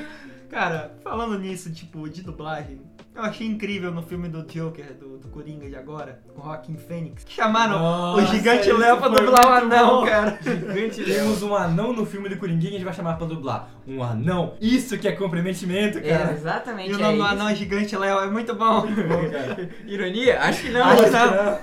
Cara, 0.49 0.91
falando 1.03 1.37
nisso, 1.37 1.71
tipo, 1.71 2.09
de 2.09 2.23
dublagem, 2.23 2.81
eu 3.15 3.21
achei 3.21 3.45
incrível 3.45 3.91
no 3.91 4.01
filme 4.01 4.27
do 4.27 4.41
Joker, 4.41 4.93
do, 4.95 5.19
do 5.19 5.27
Coringa 5.27 5.69
de 5.69 5.75
agora, 5.75 6.21
com 6.33 6.41
Joaquin 6.41 6.75
Phoenix, 6.75 7.23
que 7.23 7.33
chamaram 7.33 7.77
Nossa, 7.77 8.23
o 8.23 8.25
Gigante 8.25 8.71
Léo 8.71 8.97
pra 8.97 9.09
dublar 9.09 9.45
o 9.45 9.51
muito 9.61 9.73
anão, 9.75 9.99
bom. 10.01 10.05
cara. 10.07 10.39
Gigante 10.41 11.03
Temos 11.03 11.43
um 11.43 11.53
anão 11.55 11.93
no 11.93 12.03
filme 12.03 12.29
do 12.29 12.37
Coringuinha, 12.37 12.71
a 12.71 12.73
gente 12.73 12.83
vai 12.85 12.93
chamar 12.95 13.15
pra 13.17 13.27
dublar. 13.27 13.69
Um 13.87 14.01
anão? 14.03 14.55
Isso 14.59 14.97
que 14.97 15.07
é 15.07 15.11
comprometimento, 15.11 15.99
É, 15.99 16.01
cara. 16.01 16.31
exatamente, 16.33 16.89
E 16.89 16.93
o 16.93 16.95
é 16.95 17.01
nome 17.01 17.17
do 17.17 17.23
isso. 17.23 17.31
anão 17.33 17.47
é 17.49 17.55
Gigante 17.55 17.95
Léo, 17.95 18.19
é 18.19 18.27
muito 18.31 18.55
bom. 18.55 18.85
Muito 18.87 19.03
bom, 19.07 19.29
cara. 19.29 19.69
Ironia? 19.85 20.39
Acho 20.41 20.61
que 20.63 20.69
não. 20.71 20.83
Acho 20.83 21.03
que 21.03 21.09
não. 21.11 21.59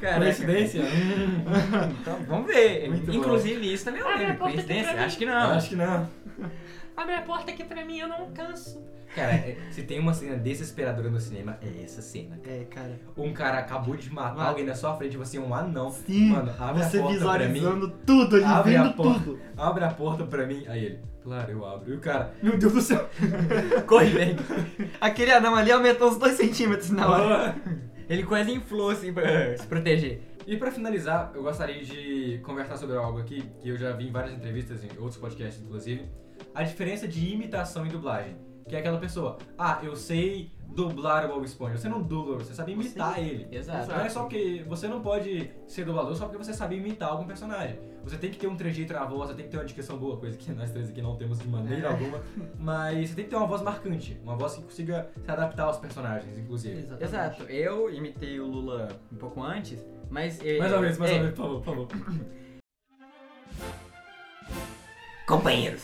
Caraca. 0.00 0.20
Coincidência? 0.24 0.82
Hum, 0.82 1.44
Então, 2.00 2.18
vamos 2.26 2.46
ver. 2.46 2.88
Muito 2.88 3.12
Inclusive, 3.12 3.70
isso 3.74 3.84
também 3.84 4.00
é 4.00 4.04
uma 4.04 4.34
coincidência. 4.36 4.92
Acho 5.04 5.18
que 5.18 5.26
não. 5.26 5.50
Acho 5.52 5.68
que 5.68 5.76
não. 5.76 6.08
Abre 7.00 7.14
a 7.14 7.22
porta 7.22 7.50
aqui 7.50 7.64
pra 7.64 7.84
mim, 7.84 7.98
eu 7.98 8.08
não 8.08 8.30
canso. 8.32 8.84
Cara, 9.14 9.32
é- 9.32 9.56
se 9.70 9.82
tem 9.84 9.98
uma 9.98 10.12
cena 10.12 10.36
desesperadora 10.36 11.08
no 11.10 11.18
cinema, 11.18 11.58
é 11.62 11.82
essa 11.82 12.02
cena. 12.02 12.38
É, 12.46 12.64
cara. 12.70 13.00
Um 13.16 13.32
cara 13.32 13.58
acabou 13.58 13.96
de 13.96 14.12
matar 14.12 14.36
Mano. 14.36 14.48
alguém 14.50 14.64
na 14.66 14.74
sua 14.74 14.94
frente, 14.96 15.16
você 15.16 15.36
é 15.38 15.40
um 15.40 15.54
anão. 15.54 15.90
Sim, 15.90 16.28
Mano, 16.30 16.52
abre 16.58 16.82
você 16.84 16.98
a 16.98 17.02
porta 17.02 17.18
pra 17.18 17.38
mim. 17.48 17.54
visualizando 17.54 17.88
tudo 18.06 18.36
ali, 18.36 18.44
Abre 18.44 18.76
a 18.76 18.82
vendo 18.84 18.94
porta. 18.94 19.20
tudo. 19.20 19.40
Abre 19.56 19.84
a 19.84 19.90
porta 19.90 20.24
pra 20.26 20.46
mim. 20.46 20.64
Aí 20.68 20.84
ele, 20.84 20.98
claro, 21.24 21.50
eu 21.50 21.64
abro. 21.66 21.90
E 21.92 21.96
o 21.96 22.00
cara, 22.00 22.34
meu 22.42 22.56
Deus 22.58 22.72
do 22.72 22.80
céu. 22.82 23.08
Corre 23.88 24.10
bem. 24.10 24.36
Aquele 25.00 25.32
anão 25.32 25.56
ali 25.56 25.72
aumentou 25.72 26.08
uns 26.10 26.18
2 26.18 26.34
centímetros 26.34 26.90
na 26.90 27.08
hora. 27.10 27.54
Ele 28.08 28.22
quase 28.24 28.52
inflou 28.52 28.90
assim 28.90 29.12
pra 29.12 29.24
se 29.56 29.66
proteger. 29.66 30.22
E 30.46 30.56
pra 30.56 30.70
finalizar, 30.70 31.32
eu 31.34 31.42
gostaria 31.42 31.82
de 31.84 32.40
conversar 32.44 32.76
sobre 32.76 32.96
algo 32.96 33.18
aqui 33.18 33.42
que 33.60 33.68
eu 33.68 33.76
já 33.76 33.90
vi 33.92 34.08
em 34.08 34.12
várias 34.12 34.34
entrevistas, 34.34 34.84
em 34.84 34.88
outros 34.98 35.16
podcasts 35.16 35.62
inclusive. 35.62 36.06
A 36.54 36.62
diferença 36.62 37.06
de 37.06 37.32
imitação 37.32 37.86
e 37.86 37.88
dublagem. 37.88 38.36
Que 38.68 38.76
é 38.76 38.78
aquela 38.78 38.98
pessoa, 38.98 39.36
ah, 39.58 39.80
eu 39.82 39.96
sei 39.96 40.52
dublar 40.68 41.24
o 41.24 41.28
Bob 41.28 41.44
Esponja. 41.44 41.76
Você 41.76 41.88
não 41.88 42.00
dubla, 42.00 42.38
você 42.38 42.54
sabe 42.54 42.72
imitar 42.72 43.18
ele. 43.18 43.48
Exato. 43.50 43.88
Não 43.88 44.00
é 44.00 44.08
só 44.08 44.20
porque 44.20 44.64
você 44.68 44.86
não 44.86 45.00
pode 45.00 45.50
ser 45.66 45.84
dublador 45.84 46.14
só 46.14 46.26
porque 46.26 46.38
você 46.42 46.54
sabe 46.54 46.76
imitar 46.76 47.10
algum 47.10 47.26
personagem. 47.26 47.76
Você 48.04 48.16
tem 48.16 48.30
que 48.30 48.38
ter 48.38 48.46
um 48.46 48.56
trejeito 48.56 48.92
na 48.92 49.04
voz, 49.04 49.28
você 49.28 49.34
tem 49.34 49.44
que 49.46 49.50
ter 49.50 49.56
uma 49.58 49.64
dicção 49.64 49.98
boa, 49.98 50.16
coisa 50.16 50.36
que 50.36 50.52
nós 50.52 50.70
três 50.70 50.88
aqui 50.88 51.02
não 51.02 51.16
temos 51.16 51.40
de 51.40 51.48
maneira 51.48 51.88
É. 51.88 51.90
alguma. 51.90 52.20
Mas 52.58 53.10
você 53.10 53.16
tem 53.16 53.24
que 53.24 53.30
ter 53.30 53.36
uma 53.36 53.46
voz 53.46 53.62
marcante, 53.62 54.18
uma 54.22 54.36
voz 54.36 54.54
que 54.54 54.62
consiga 54.62 55.10
se 55.22 55.30
adaptar 55.30 55.64
aos 55.64 55.78
personagens, 55.78 56.38
inclusive. 56.38 56.86
Exato. 57.00 57.42
Eu 57.44 57.92
imitei 57.92 58.38
o 58.38 58.46
Lula 58.46 58.88
um 59.12 59.16
pouco 59.16 59.42
antes, 59.42 59.84
mas... 60.08 60.38
Mais 60.58 60.72
uma 60.72 60.80
vez, 60.80 60.96
mais 60.98 61.10
é, 61.10 61.14
uma 61.14 61.22
vez, 61.24 61.34
por 61.34 61.62
favor, 61.64 61.86
por 61.86 61.98
favor. 61.98 62.24
Companheiros, 65.30 65.82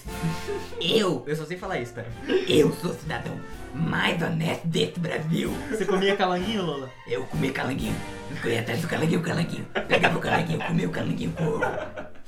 eu, 0.80 1.22
Eu 1.24 1.36
só 1.36 1.44
sei 1.44 1.56
falar 1.56 1.78
isso, 1.78 1.92
pera. 1.94 2.08
eu 2.48 2.72
sou 2.72 2.90
o 2.90 2.94
cidadão 2.94 3.32
mais 3.72 4.20
honesto 4.20 4.66
deste 4.66 4.98
Brasil. 4.98 5.52
Você 5.70 5.84
comia 5.84 6.16
calanguinho, 6.16 6.62
Lola? 6.64 6.90
Eu 7.06 7.22
comi 7.26 7.52
calanguinho. 7.52 7.94
Eu 8.28 8.36
corri 8.42 8.58
atrás 8.58 8.80
do 8.80 8.88
calanguinho, 8.88 9.22
calanguinho. 9.22 9.64
Pegava 9.86 10.18
o 10.18 10.20
calanguinho, 10.20 10.58
comia 10.60 10.88
o 10.88 10.90
calanguinho. 10.90 11.30
pô. 11.30 11.60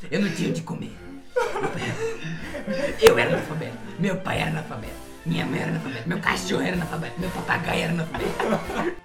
Eu 0.09 0.20
não 0.20 0.31
tinha 0.31 0.50
o 0.50 0.52
de 0.52 0.62
comer. 0.62 0.92
Eu 3.00 3.18
era 3.18 3.31
analfabeto. 3.31 3.76
Meu 3.98 4.16
pai 4.18 4.38
era 4.40 4.50
analfabeto. 4.50 4.92
Minha 5.26 5.44
mãe 5.44 5.61
era 5.61 5.70
analfabeto. 5.70 6.09
Meu 6.09 6.20
cachorro 6.20 6.62
era 6.62 6.76
analfabeto. 6.76 7.20
Meu 7.20 7.31
papagaio 7.31 7.83
era 7.83 7.92
analfabeto. 7.94 8.97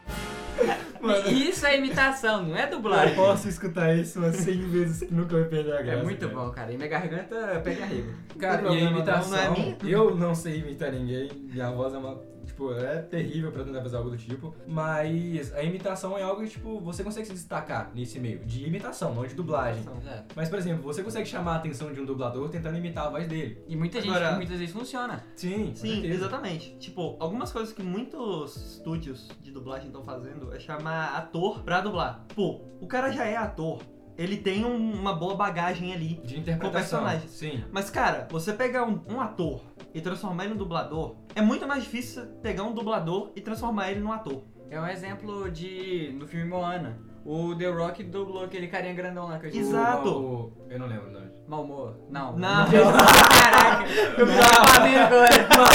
E 1.29 1.49
Isso 1.49 1.65
é 1.65 1.77
imitação, 1.77 2.43
não 2.43 2.55
é 2.55 2.65
Eu 2.65 2.69
dublagem. 2.71 3.15
posso 3.15 3.47
escutar 3.49 3.93
isso 3.95 4.19
umas 4.19 4.35
100 4.37 4.61
vezes 4.69 5.07
que 5.07 5.13
nunca 5.13 5.35
vai 5.35 5.45
perder 5.45 5.73
a 5.77 5.81
graça. 5.81 5.99
É 5.99 6.03
muito 6.03 6.27
cara. 6.29 6.33
bom, 6.39 6.51
cara. 6.51 6.71
E 6.71 6.77
minha 6.77 6.89
garganta 6.89 7.61
pega 7.63 7.85
rico. 7.85 8.09
Cara, 8.39 8.61
Não 8.61 8.73
e 8.75 8.77
a 8.85 8.89
imitação, 8.89 9.31
não, 9.31 9.45
não 9.53 9.55
é 9.55 9.59
minha. 9.59 9.77
eu 9.83 10.15
não 10.15 10.33
sei 10.35 10.59
imitar 10.59 10.91
ninguém, 10.91 11.29
minha 11.51 11.69
voz 11.71 11.93
é 11.93 11.97
uma, 11.97 12.19
tipo, 12.45 12.73
é 12.73 12.97
terrível 13.01 13.51
pra 13.51 13.63
tentar 13.63 13.81
fazer 13.81 13.97
algo 13.97 14.09
do 14.09 14.17
tipo, 14.17 14.53
mas 14.67 15.53
a 15.53 15.63
imitação 15.63 16.17
é 16.17 16.23
algo 16.23 16.41
que, 16.41 16.49
tipo, 16.49 16.79
você 16.79 17.03
consegue 17.03 17.25
se 17.27 17.33
destacar 17.33 17.91
nesse 17.93 18.19
meio, 18.19 18.39
de 18.45 18.65
imitação, 18.65 19.13
não 19.13 19.25
de 19.25 19.33
dublagem. 19.35 19.81
Exato. 19.81 20.33
Mas, 20.35 20.49
por 20.49 20.59
exemplo, 20.59 20.83
você 20.83 21.03
consegue 21.03 21.27
chamar 21.27 21.53
a 21.53 21.55
atenção 21.57 21.93
de 21.93 21.99
um 22.01 22.05
dublador 22.05 22.49
tentando 22.49 22.77
imitar 22.77 23.07
a 23.07 23.09
voz 23.09 23.27
dele. 23.27 23.63
E 23.67 23.75
muita 23.75 24.01
gente, 24.01 24.09
Agora- 24.15 24.35
muitas 24.35 24.57
vezes 24.59 24.73
funciona. 24.73 25.23
Sim, 25.35 25.71
Sim, 25.75 25.93
certeza. 25.93 26.13
exatamente. 26.15 26.77
Tipo, 26.77 27.17
algumas 27.19 27.51
coisas 27.51 27.73
que 27.73 27.81
muitos 27.81 28.55
estúdios 28.73 29.29
de 29.41 29.51
dublagem 29.51 29.87
estão 29.87 30.03
fazendo 30.03 30.53
é 30.53 30.59
chamar 30.59 31.15
ator 31.15 31.63
pra 31.63 31.81
dublar. 31.81 32.25
Pô, 32.35 32.61
o 32.81 32.87
cara 32.87 33.11
já 33.11 33.25
é 33.25 33.35
ator. 33.35 33.79
Ele 34.17 34.37
tem 34.37 34.63
um- 34.63 34.93
uma 34.93 35.13
boa 35.13 35.35
bagagem 35.35 35.93
ali. 35.93 36.21
De 36.23 36.39
interpretação. 36.39 36.99
Com 36.99 37.05
personagens. 37.05 37.31
Sim. 37.31 37.63
Mas, 37.71 37.89
cara, 37.89 38.27
você 38.29 38.53
pegar 38.53 38.83
um, 38.83 39.01
um 39.09 39.19
ator 39.19 39.61
e 39.93 39.99
transformar 40.01 40.43
ele 40.45 40.53
num 40.53 40.59
dublador, 40.59 41.15
é 41.35 41.41
muito 41.41 41.67
mais 41.67 41.83
difícil 41.83 42.25
pegar 42.41 42.63
um 42.63 42.73
dublador 42.73 43.31
e 43.35 43.41
transformar 43.41 43.89
ele 43.91 43.99
num 44.01 44.11
ator. 44.11 44.43
É 44.69 44.79
um 44.79 44.87
exemplo 44.87 45.49
de. 45.51 46.15
no 46.19 46.27
filme 46.27 46.45
Moana. 46.49 46.97
O 47.25 47.55
The 47.55 47.67
Rock 47.69 48.03
dublou 48.03 48.43
aquele 48.43 48.67
carinha 48.67 48.93
grandão 48.93 49.27
lá 49.27 49.39
que 49.39 49.45
eu 49.47 49.51
disse. 49.51 49.69
Exato. 49.69 50.09
O- 50.09 50.21
o- 50.45 50.53
eu 50.69 50.77
não 50.77 50.87
lembro 50.87 51.07
o 51.09 51.11
nome. 51.11 51.27
Malmoa. 51.47 51.97
Não. 52.09 52.37
Não. 52.37 52.65
Caraca. 52.69 53.85
Eu 54.17 54.25
Não. 54.25 54.37
tava 54.37 54.67
fazendo 54.67 55.15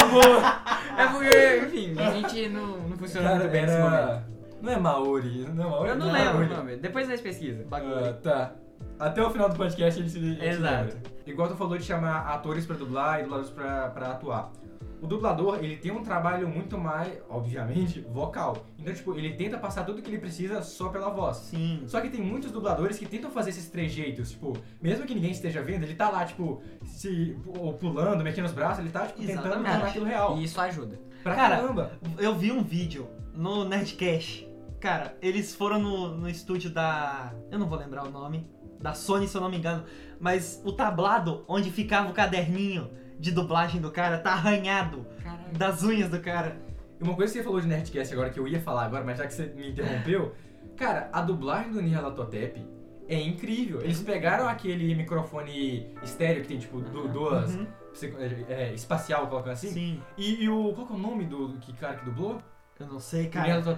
agora. 0.02 0.62
É 0.96 1.06
porque, 1.06 1.66
enfim, 1.66 1.94
a 2.00 2.10
gente 2.10 2.48
não, 2.48 2.78
não 2.88 2.96
funciona 2.98 3.28
Cara, 3.28 3.40
muito 3.40 3.52
bem 3.52 3.62
nesse 3.66 3.78
momento. 3.78 4.22
Não 4.60 4.72
é 4.72 4.76
Maori, 4.78 5.46
não 5.54 5.64
é 5.64 5.68
Maori? 5.70 5.88
Eu 5.90 5.96
não 5.96 6.06
Não, 6.06 6.12
lembro 6.12 6.30
o 6.30 6.34
Maori. 6.40 6.54
nome. 6.54 6.76
Depois 6.76 7.08
nós 7.08 7.20
pesquisa. 7.20 7.64
Ah, 7.70 8.12
tá. 8.22 8.54
Até 8.98 9.22
o 9.22 9.30
final 9.30 9.48
do 9.48 9.56
podcast 9.56 10.00
a 10.00 10.04
gente, 10.04 10.18
a 10.18 10.20
gente 10.20 10.44
Exato. 10.44 10.96
Igual 11.26 11.48
tu 11.48 11.54
falou 11.56 11.76
de 11.78 11.84
chamar 11.84 12.26
atores 12.26 12.66
pra 12.66 12.76
dublar 12.76 13.20
e 13.20 13.22
dubladores 13.24 13.50
pra, 13.52 13.88
pra 13.90 14.10
atuar. 14.12 14.52
O 15.00 15.06
dublador, 15.06 15.58
ele 15.62 15.76
tem 15.76 15.92
um 15.92 16.02
trabalho 16.02 16.48
muito 16.48 16.76
mais, 16.76 17.12
obviamente, 17.30 18.00
vocal. 18.00 18.66
Então, 18.76 18.92
tipo, 18.92 19.14
ele 19.16 19.34
tenta 19.34 19.56
passar 19.56 19.84
tudo 19.84 20.02
que 20.02 20.10
ele 20.10 20.18
precisa 20.18 20.60
só 20.60 20.88
pela 20.88 21.08
voz. 21.08 21.36
Sim. 21.36 21.84
Só 21.86 22.00
que 22.00 22.08
tem 22.10 22.20
muitos 22.20 22.50
dubladores 22.50 22.98
que 22.98 23.06
tentam 23.06 23.30
fazer 23.30 23.50
esses 23.50 23.68
trejeitos, 23.68 24.32
tipo, 24.32 24.56
mesmo 24.82 25.06
que 25.06 25.14
ninguém 25.14 25.30
esteja 25.30 25.62
vendo, 25.62 25.84
ele 25.84 25.94
tá 25.94 26.10
lá, 26.10 26.24
tipo, 26.24 26.60
se 26.84 27.38
ou 27.46 27.74
pulando, 27.74 28.24
mexendo 28.24 28.46
os 28.46 28.52
braços, 28.52 28.80
ele 28.80 28.90
tá, 28.90 29.06
tipo, 29.06 29.20
tentando 29.20 29.38
Exatamente. 29.46 29.70
tornar 29.70 29.86
aquilo 29.86 30.04
real. 30.04 30.36
E 30.36 30.42
isso 30.42 30.60
ajuda. 30.60 30.98
Pra 31.22 31.34
Cara, 31.36 31.56
caramba. 31.58 31.92
Eu 32.18 32.34
vi 32.34 32.50
um 32.50 32.64
vídeo 32.64 33.06
no 33.32 33.64
Nerdcast. 33.64 34.47
Cara, 34.80 35.16
eles 35.20 35.54
foram 35.54 35.78
no, 35.80 36.08
no 36.16 36.28
estúdio 36.28 36.70
da. 36.70 37.32
Eu 37.50 37.58
não 37.58 37.68
vou 37.68 37.78
lembrar 37.78 38.04
o 38.04 38.10
nome. 38.10 38.48
Da 38.80 38.94
Sony, 38.94 39.26
se 39.26 39.36
eu 39.36 39.40
não 39.40 39.50
me 39.50 39.56
engano. 39.58 39.84
Mas 40.20 40.62
o 40.64 40.70
tablado 40.72 41.44
onde 41.48 41.68
ficava 41.70 42.08
o 42.10 42.12
caderninho 42.14 42.88
de 43.18 43.32
dublagem 43.32 43.80
do 43.80 43.90
cara 43.90 44.18
tá 44.18 44.30
arranhado 44.32 45.04
Caralho. 45.20 45.52
das 45.52 45.82
unhas 45.82 46.08
do 46.08 46.20
cara. 46.20 46.56
E 47.00 47.02
uma 47.02 47.14
coisa 47.14 47.32
que 47.32 47.38
você 47.38 47.44
falou 47.44 47.60
de 47.60 47.66
Nerdcast 47.66 48.12
agora 48.14 48.30
que 48.30 48.38
eu 48.38 48.46
ia 48.46 48.60
falar 48.60 48.84
agora, 48.84 49.02
mas 49.04 49.18
já 49.18 49.26
que 49.26 49.34
você 49.34 49.46
me 49.46 49.70
interrompeu, 49.70 50.32
cara, 50.76 51.08
a 51.12 51.20
dublagem 51.22 51.72
do 51.72 51.82
Nyarlathotep 51.82 52.64
é 53.08 53.20
incrível. 53.20 53.80
Eles 53.82 54.00
pegaram 54.00 54.46
aquele 54.48 54.94
microfone 54.94 55.88
estéreo 56.04 56.42
que 56.42 56.48
tem, 56.48 56.58
tipo, 56.58 56.80
du- 56.80 57.08
duas, 57.08 57.52
Uhum. 57.56 57.66
psico- 57.92 58.16
é, 58.48 58.72
espacial, 58.74 59.26
colocando 59.26 59.54
assim. 59.54 59.70
Sim. 59.72 60.02
E, 60.16 60.44
e 60.44 60.48
o. 60.48 60.72
Qual 60.72 60.86
que 60.86 60.92
é 60.92 60.96
o 60.96 60.98
nome 61.00 61.24
do, 61.24 61.48
do 61.48 61.58
que 61.58 61.72
cara 61.72 61.96
que 61.96 62.04
dublou? 62.04 62.40
Eu 62.78 62.86
não 62.86 63.00
sei, 63.00 63.26
Cara. 63.26 63.46
cara. 63.60 63.74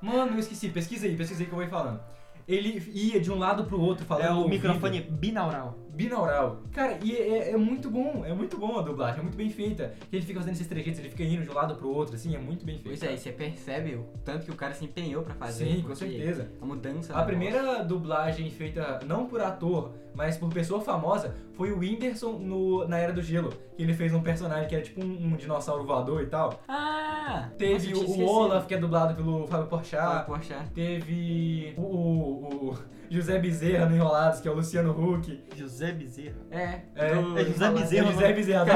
Mano, 0.00 0.32
eu 0.32 0.38
esqueci. 0.38 0.68
Pesquisa 0.68 1.06
aí, 1.06 1.16
pesquisa 1.16 1.42
aí 1.42 1.46
que 1.46 1.52
eu 1.52 1.56
vou 1.56 1.64
ir 1.64 1.70
falando. 1.70 2.00
Ele 2.46 2.82
ia 2.94 3.20
de 3.20 3.30
um 3.30 3.38
lado 3.38 3.64
pro 3.64 3.78
outro 3.78 4.06
falando. 4.06 4.24
É 4.24 4.32
o 4.32 4.36
ouvido. 4.36 4.54
microfone 4.54 5.02
binaural. 5.02 5.76
binaural. 5.90 6.62
Cara, 6.72 6.98
e 7.04 7.14
é, 7.14 7.50
é 7.50 7.56
muito 7.58 7.90
bom, 7.90 8.24
é 8.24 8.32
muito 8.32 8.56
bom 8.56 8.78
a 8.78 8.82
dublagem, 8.82 9.20
é 9.20 9.22
muito 9.22 9.36
bem 9.36 9.50
feita. 9.50 9.92
Que 10.08 10.16
ele 10.16 10.24
fica 10.24 10.40
fazendo 10.40 10.54
esses 10.54 10.66
trejeitos, 10.66 10.98
ele 10.98 11.10
fica 11.10 11.24
indo 11.24 11.42
de 11.42 11.50
um 11.50 11.52
lado 11.52 11.74
pro 11.74 11.90
outro, 11.90 12.14
assim, 12.14 12.34
é 12.34 12.38
muito 12.38 12.64
bem 12.64 12.78
feito. 12.78 12.98
Pois 12.98 13.02
é, 13.02 13.12
e 13.12 13.18
você 13.18 13.32
percebe 13.32 13.96
o 13.96 14.06
tanto 14.24 14.46
que 14.46 14.50
o 14.50 14.54
cara 14.54 14.72
se 14.72 14.82
empenhou 14.82 15.22
pra 15.22 15.34
fazer. 15.34 15.66
Sim, 15.66 15.82
com 15.82 15.94
certeza. 15.94 16.50
A 16.58 16.64
mudança. 16.64 17.14
A 17.14 17.22
primeira 17.22 17.84
dublagem 17.84 18.48
feita 18.50 19.00
não 19.04 19.26
por 19.26 19.42
ator, 19.42 19.92
mas 20.18 20.36
por 20.36 20.52
pessoa 20.52 20.80
famosa, 20.80 21.32
foi 21.54 21.70
o 21.70 21.78
Whindersson 21.78 22.32
no, 22.32 22.86
na 22.88 22.98
Era 22.98 23.12
do 23.12 23.22
Gelo. 23.22 23.50
Que 23.76 23.84
ele 23.84 23.94
fez 23.94 24.12
um 24.12 24.20
personagem 24.20 24.66
que 24.68 24.74
era 24.74 24.82
tipo 24.82 25.00
um, 25.00 25.26
um 25.26 25.36
dinossauro 25.36 25.84
voador 25.84 26.20
e 26.22 26.26
tal. 26.26 26.60
Ah! 26.66 27.48
Teve 27.56 27.92
nossa, 27.92 28.04
o. 28.04 28.26
Olaf, 28.26 28.66
que 28.66 28.74
é 28.74 28.78
dublado 28.78 29.14
pelo 29.14 29.46
Fábio 29.46 29.66
Porchat. 29.68 30.02
Fala, 30.02 30.20
Poxa. 30.24 30.56
Teve 30.74 31.72
o, 31.76 31.82
o- 31.82 32.70
o 32.70 32.78
José 33.08 33.38
Bezerra 33.38 33.86
no 33.86 33.94
Enrolados, 33.94 34.40
que 34.40 34.48
é 34.48 34.50
o 34.50 34.54
Luciano 34.54 34.90
Huck. 34.90 35.44
José 35.54 35.92
Bezerra. 35.92 36.36
É, 36.50 36.80
É, 36.96 37.14
do- 37.14 37.38
é 37.38 37.44
José 37.44 37.70
Bezerra, 37.70 38.08
É 38.08 38.12
José 38.12 38.32
Bezerra, 38.32 38.62
o 38.64 38.66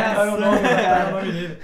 nome, 0.41 0.59
sério? 0.59 0.79
adaptaram 0.79 1.13
o 1.13 1.21
nome 1.21 1.33
dele. 1.33 1.59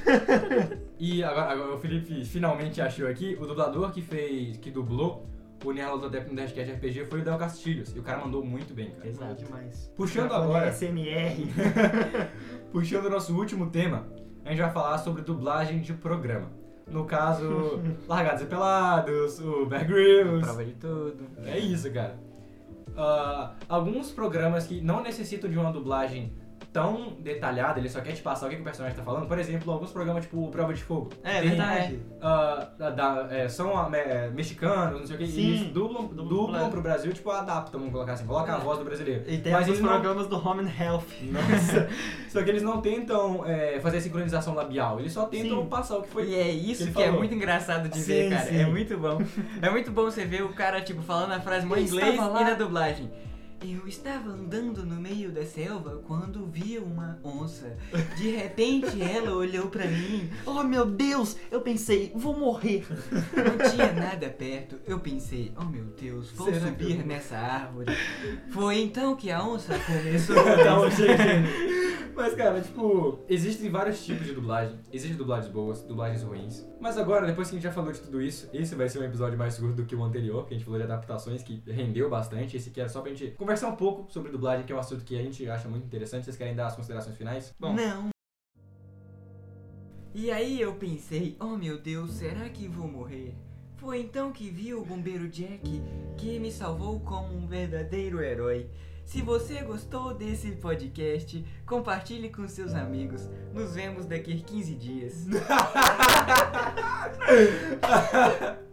E 1.00 1.22
agora, 1.22 1.52
agora 1.52 1.74
o 1.76 1.78
Felipe 1.78 2.24
finalmente 2.24 2.80
achou 2.82 3.06
aqui, 3.06 3.38
o 3.40 3.46
dublador 3.46 3.92
que 3.92 4.02
fez, 4.02 4.56
que 4.56 4.68
dublou 4.68 5.24
o 5.64 5.72
Nyarlathotep 5.72 6.28
no 6.30 6.36
Dashcast 6.36 6.72
RPG 6.72 7.06
foi 7.06 7.20
o 7.20 7.24
Del 7.24 7.36
Castilhos. 7.38 7.94
E 7.94 7.98
o 7.98 8.02
cara 8.02 8.20
mandou 8.20 8.44
muito 8.44 8.74
bem, 8.74 8.90
cara. 8.90 9.08
Exato. 9.08 9.44
demais. 9.44 9.92
Puxando 9.96 10.32
agora, 10.32 10.72
SMR. 10.72 11.46
puxando 12.72 13.06
o 13.06 13.10
nosso 13.10 13.36
último 13.36 13.70
tema, 13.70 14.06
a 14.44 14.50
gente 14.50 14.60
vai 14.60 14.72
falar 14.72 14.98
sobre 14.98 15.22
dublagem 15.22 15.80
de 15.80 15.92
programa. 15.92 16.50
No 16.86 17.04
caso, 17.04 17.82
Largados 18.08 18.42
e 18.42 18.46
Pelados, 18.46 19.40
o 19.40 19.66
Bear 19.66 19.86
Grylls, 19.86 20.44
prova 20.44 20.64
de 20.64 20.72
tudo. 20.72 21.28
É 21.44 21.58
isso, 21.58 21.92
cara. 21.92 22.18
Ah, 22.96 23.54
alguns 23.68 24.10
programas 24.10 24.66
que 24.66 24.80
não 24.80 25.02
necessitam 25.02 25.50
de 25.50 25.58
uma 25.58 25.70
dublagem 25.70 26.32
tão 26.72 27.14
detalhada, 27.20 27.80
ele 27.80 27.88
só 27.88 28.00
quer 28.00 28.12
te 28.12 28.20
passar 28.22 28.46
o 28.46 28.50
que, 28.50 28.56
que 28.56 28.60
o 28.60 28.64
personagem 28.64 28.96
tá 28.96 29.02
falando. 29.02 29.26
Por 29.26 29.38
exemplo, 29.38 29.72
alguns 29.72 29.90
programas 29.90 30.24
tipo 30.24 30.48
Prova 30.50 30.74
de 30.74 30.82
Fogo. 30.82 31.10
É 31.24 31.40
Tem, 31.40 31.48
verdade. 31.50 31.98
ah, 32.20 32.68
da- 32.78 32.90
da- 32.90 33.28
é, 33.30 33.48
são 33.48 33.88
me- 33.90 34.28
mexicanos, 34.34 35.00
não 35.00 35.06
sei 35.06 35.16
o 35.16 35.18
que, 35.18 35.26
Sim. 35.26 35.40
e 35.40 35.46
eles 35.56 35.60
dublam, 35.72 36.06
Dublam 36.08 36.28
dublam 36.28 36.70
pro 36.70 36.82
Brasil, 36.82 37.12
tipo, 37.12 37.30
adaptam, 37.30 37.80
vamos 37.80 37.92
colocar 37.92 38.12
assim, 38.12 38.26
coloca 38.26 38.52
a 38.54 38.58
É. 38.58 38.60
voz 38.60 38.78
do 38.78 38.84
brasileiro. 38.84 39.24
E 39.26 39.38
tem 39.38 39.52
Mas 39.52 39.62
alguns 39.62 39.68
eles 39.68 39.80
não- 39.80 39.88
programas 39.88 40.26
do 40.26 40.36
Home 40.48 40.64
and 40.64 40.72
Health. 40.84 41.04
Nossa. 41.22 41.88
só 42.30 42.42
que 42.42 42.50
eles 42.50 42.62
não 42.62 42.80
tentam 42.80 43.44
é, 43.46 43.80
fazer 43.80 43.96
a 43.96 44.00
sincronização 44.00 44.54
labial, 44.54 45.00
eles 45.00 45.12
só 45.12 45.24
tentam 45.26 45.62
Sim. 45.62 45.68
passar 45.68 45.96
o 45.98 46.02
que 46.02 46.08
foi. 46.10 46.28
E 46.28 46.34
é 46.34 46.48
isso 46.50 46.82
ele 46.84 46.92
que 46.92 47.02
é 47.02 47.10
muito 47.10 47.34
engraçado 47.34 47.88
de 47.88 47.98
Sim, 47.98 48.12
ver, 48.12 48.30
cara. 48.30 48.42
sim. 48.46 48.60
É 48.60 48.66
muito 48.66 48.96
bom. 48.98 49.18
É 49.62 49.70
muito 49.70 49.90
bom 49.90 50.02
você 50.04 50.24
ver 50.24 50.42
o 50.42 50.50
cara, 50.52 50.80
tipo, 50.82 51.00
falando 51.02 51.32
a 51.32 51.40
frase 51.40 51.66
em 51.66 51.68
inglês 51.82 52.14
e 52.14 52.16
na 52.18 52.54
dublagem. 52.54 53.10
Eu 53.60 53.88
estava 53.88 54.30
andando 54.30 54.86
no 54.86 55.00
meio 55.00 55.32
da 55.32 55.44
selva 55.44 56.00
quando 56.06 56.46
vi 56.46 56.78
uma 56.78 57.18
onça. 57.24 57.76
De 58.16 58.30
repente 58.30 59.02
ela 59.02 59.32
olhou 59.34 59.66
pra 59.66 59.84
mim. 59.86 60.30
Oh 60.46 60.62
meu 60.62 60.86
Deus, 60.86 61.36
eu 61.50 61.60
pensei, 61.60 62.12
vou 62.14 62.38
morrer. 62.38 62.86
Não 63.10 63.70
tinha 63.70 63.92
nada 63.92 64.28
perto. 64.30 64.78
Eu 64.86 65.00
pensei, 65.00 65.52
oh 65.60 65.64
meu 65.64 65.84
Deus, 66.00 66.30
vou 66.30 66.46
Será 66.52 66.66
subir 66.66 67.00
eu- 67.00 67.06
nessa 67.06 67.36
árvore. 67.36 67.92
Foi 68.50 68.80
então 68.80 69.16
que 69.16 69.30
a 69.30 69.42
onça 69.44 69.76
começou 69.80 70.36
Não, 70.36 70.84
a 70.84 70.90
chega, 70.90 71.16
chega. 71.18 71.87
Mas, 72.18 72.34
cara, 72.34 72.60
tipo, 72.60 73.20
existem 73.28 73.70
vários 73.70 74.04
tipos 74.04 74.26
de 74.26 74.32
dublagem. 74.32 74.76
Existem 74.92 75.16
dublagens 75.16 75.52
boas, 75.52 75.82
dublagens 75.82 76.24
ruins. 76.24 76.66
Mas 76.80 76.98
agora, 76.98 77.24
depois 77.24 77.48
que 77.48 77.54
a 77.54 77.56
gente 77.58 77.62
já 77.62 77.70
falou 77.70 77.92
de 77.92 78.00
tudo 78.00 78.20
isso, 78.20 78.50
esse 78.52 78.74
vai 78.74 78.88
ser 78.88 78.98
um 78.98 79.04
episódio 79.04 79.38
mais 79.38 79.56
curto 79.56 79.76
do 79.76 79.84
que 79.84 79.94
o 79.94 80.02
anterior, 80.02 80.44
que 80.44 80.52
a 80.52 80.56
gente 80.56 80.64
falou 80.64 80.80
de 80.80 80.84
adaptações, 80.84 81.44
que 81.44 81.62
rendeu 81.68 82.10
bastante. 82.10 82.56
Esse 82.56 82.70
aqui 82.70 82.80
era 82.80 82.88
só 82.88 83.02
pra 83.02 83.12
gente 83.12 83.36
conversar 83.36 83.68
um 83.68 83.76
pouco 83.76 84.10
sobre 84.12 84.32
dublagem, 84.32 84.66
que 84.66 84.72
é 84.72 84.74
um 84.74 84.80
assunto 84.80 85.04
que 85.04 85.16
a 85.16 85.22
gente 85.22 85.48
acha 85.48 85.68
muito 85.68 85.86
interessante. 85.86 86.24
Vocês 86.24 86.36
querem 86.36 86.56
dar 86.56 86.66
as 86.66 86.74
considerações 86.74 87.16
finais? 87.16 87.54
Bom, 87.56 87.72
Não. 87.72 88.08
E 90.12 90.32
aí 90.32 90.60
eu 90.60 90.74
pensei, 90.74 91.36
oh 91.38 91.56
meu 91.56 91.78
Deus, 91.78 92.14
será 92.14 92.48
que 92.48 92.66
vou 92.66 92.88
morrer? 92.88 93.36
Foi 93.76 94.00
então 94.00 94.32
que 94.32 94.50
vi 94.50 94.74
o 94.74 94.84
bombeiro 94.84 95.28
Jack, 95.28 95.80
que 96.16 96.40
me 96.40 96.50
salvou 96.50 96.98
como 96.98 97.32
um 97.32 97.46
verdadeiro 97.46 98.20
herói. 98.20 98.68
Se 99.08 99.22
você 99.22 99.62
gostou 99.62 100.12
desse 100.12 100.52
podcast, 100.52 101.42
compartilhe 101.64 102.28
com 102.28 102.46
seus 102.46 102.74
amigos. 102.74 103.26
Nos 103.54 103.74
vemos 103.74 104.04
daqui 104.04 104.34
a 104.34 104.46
15 104.46 104.74
dias. 104.74 105.24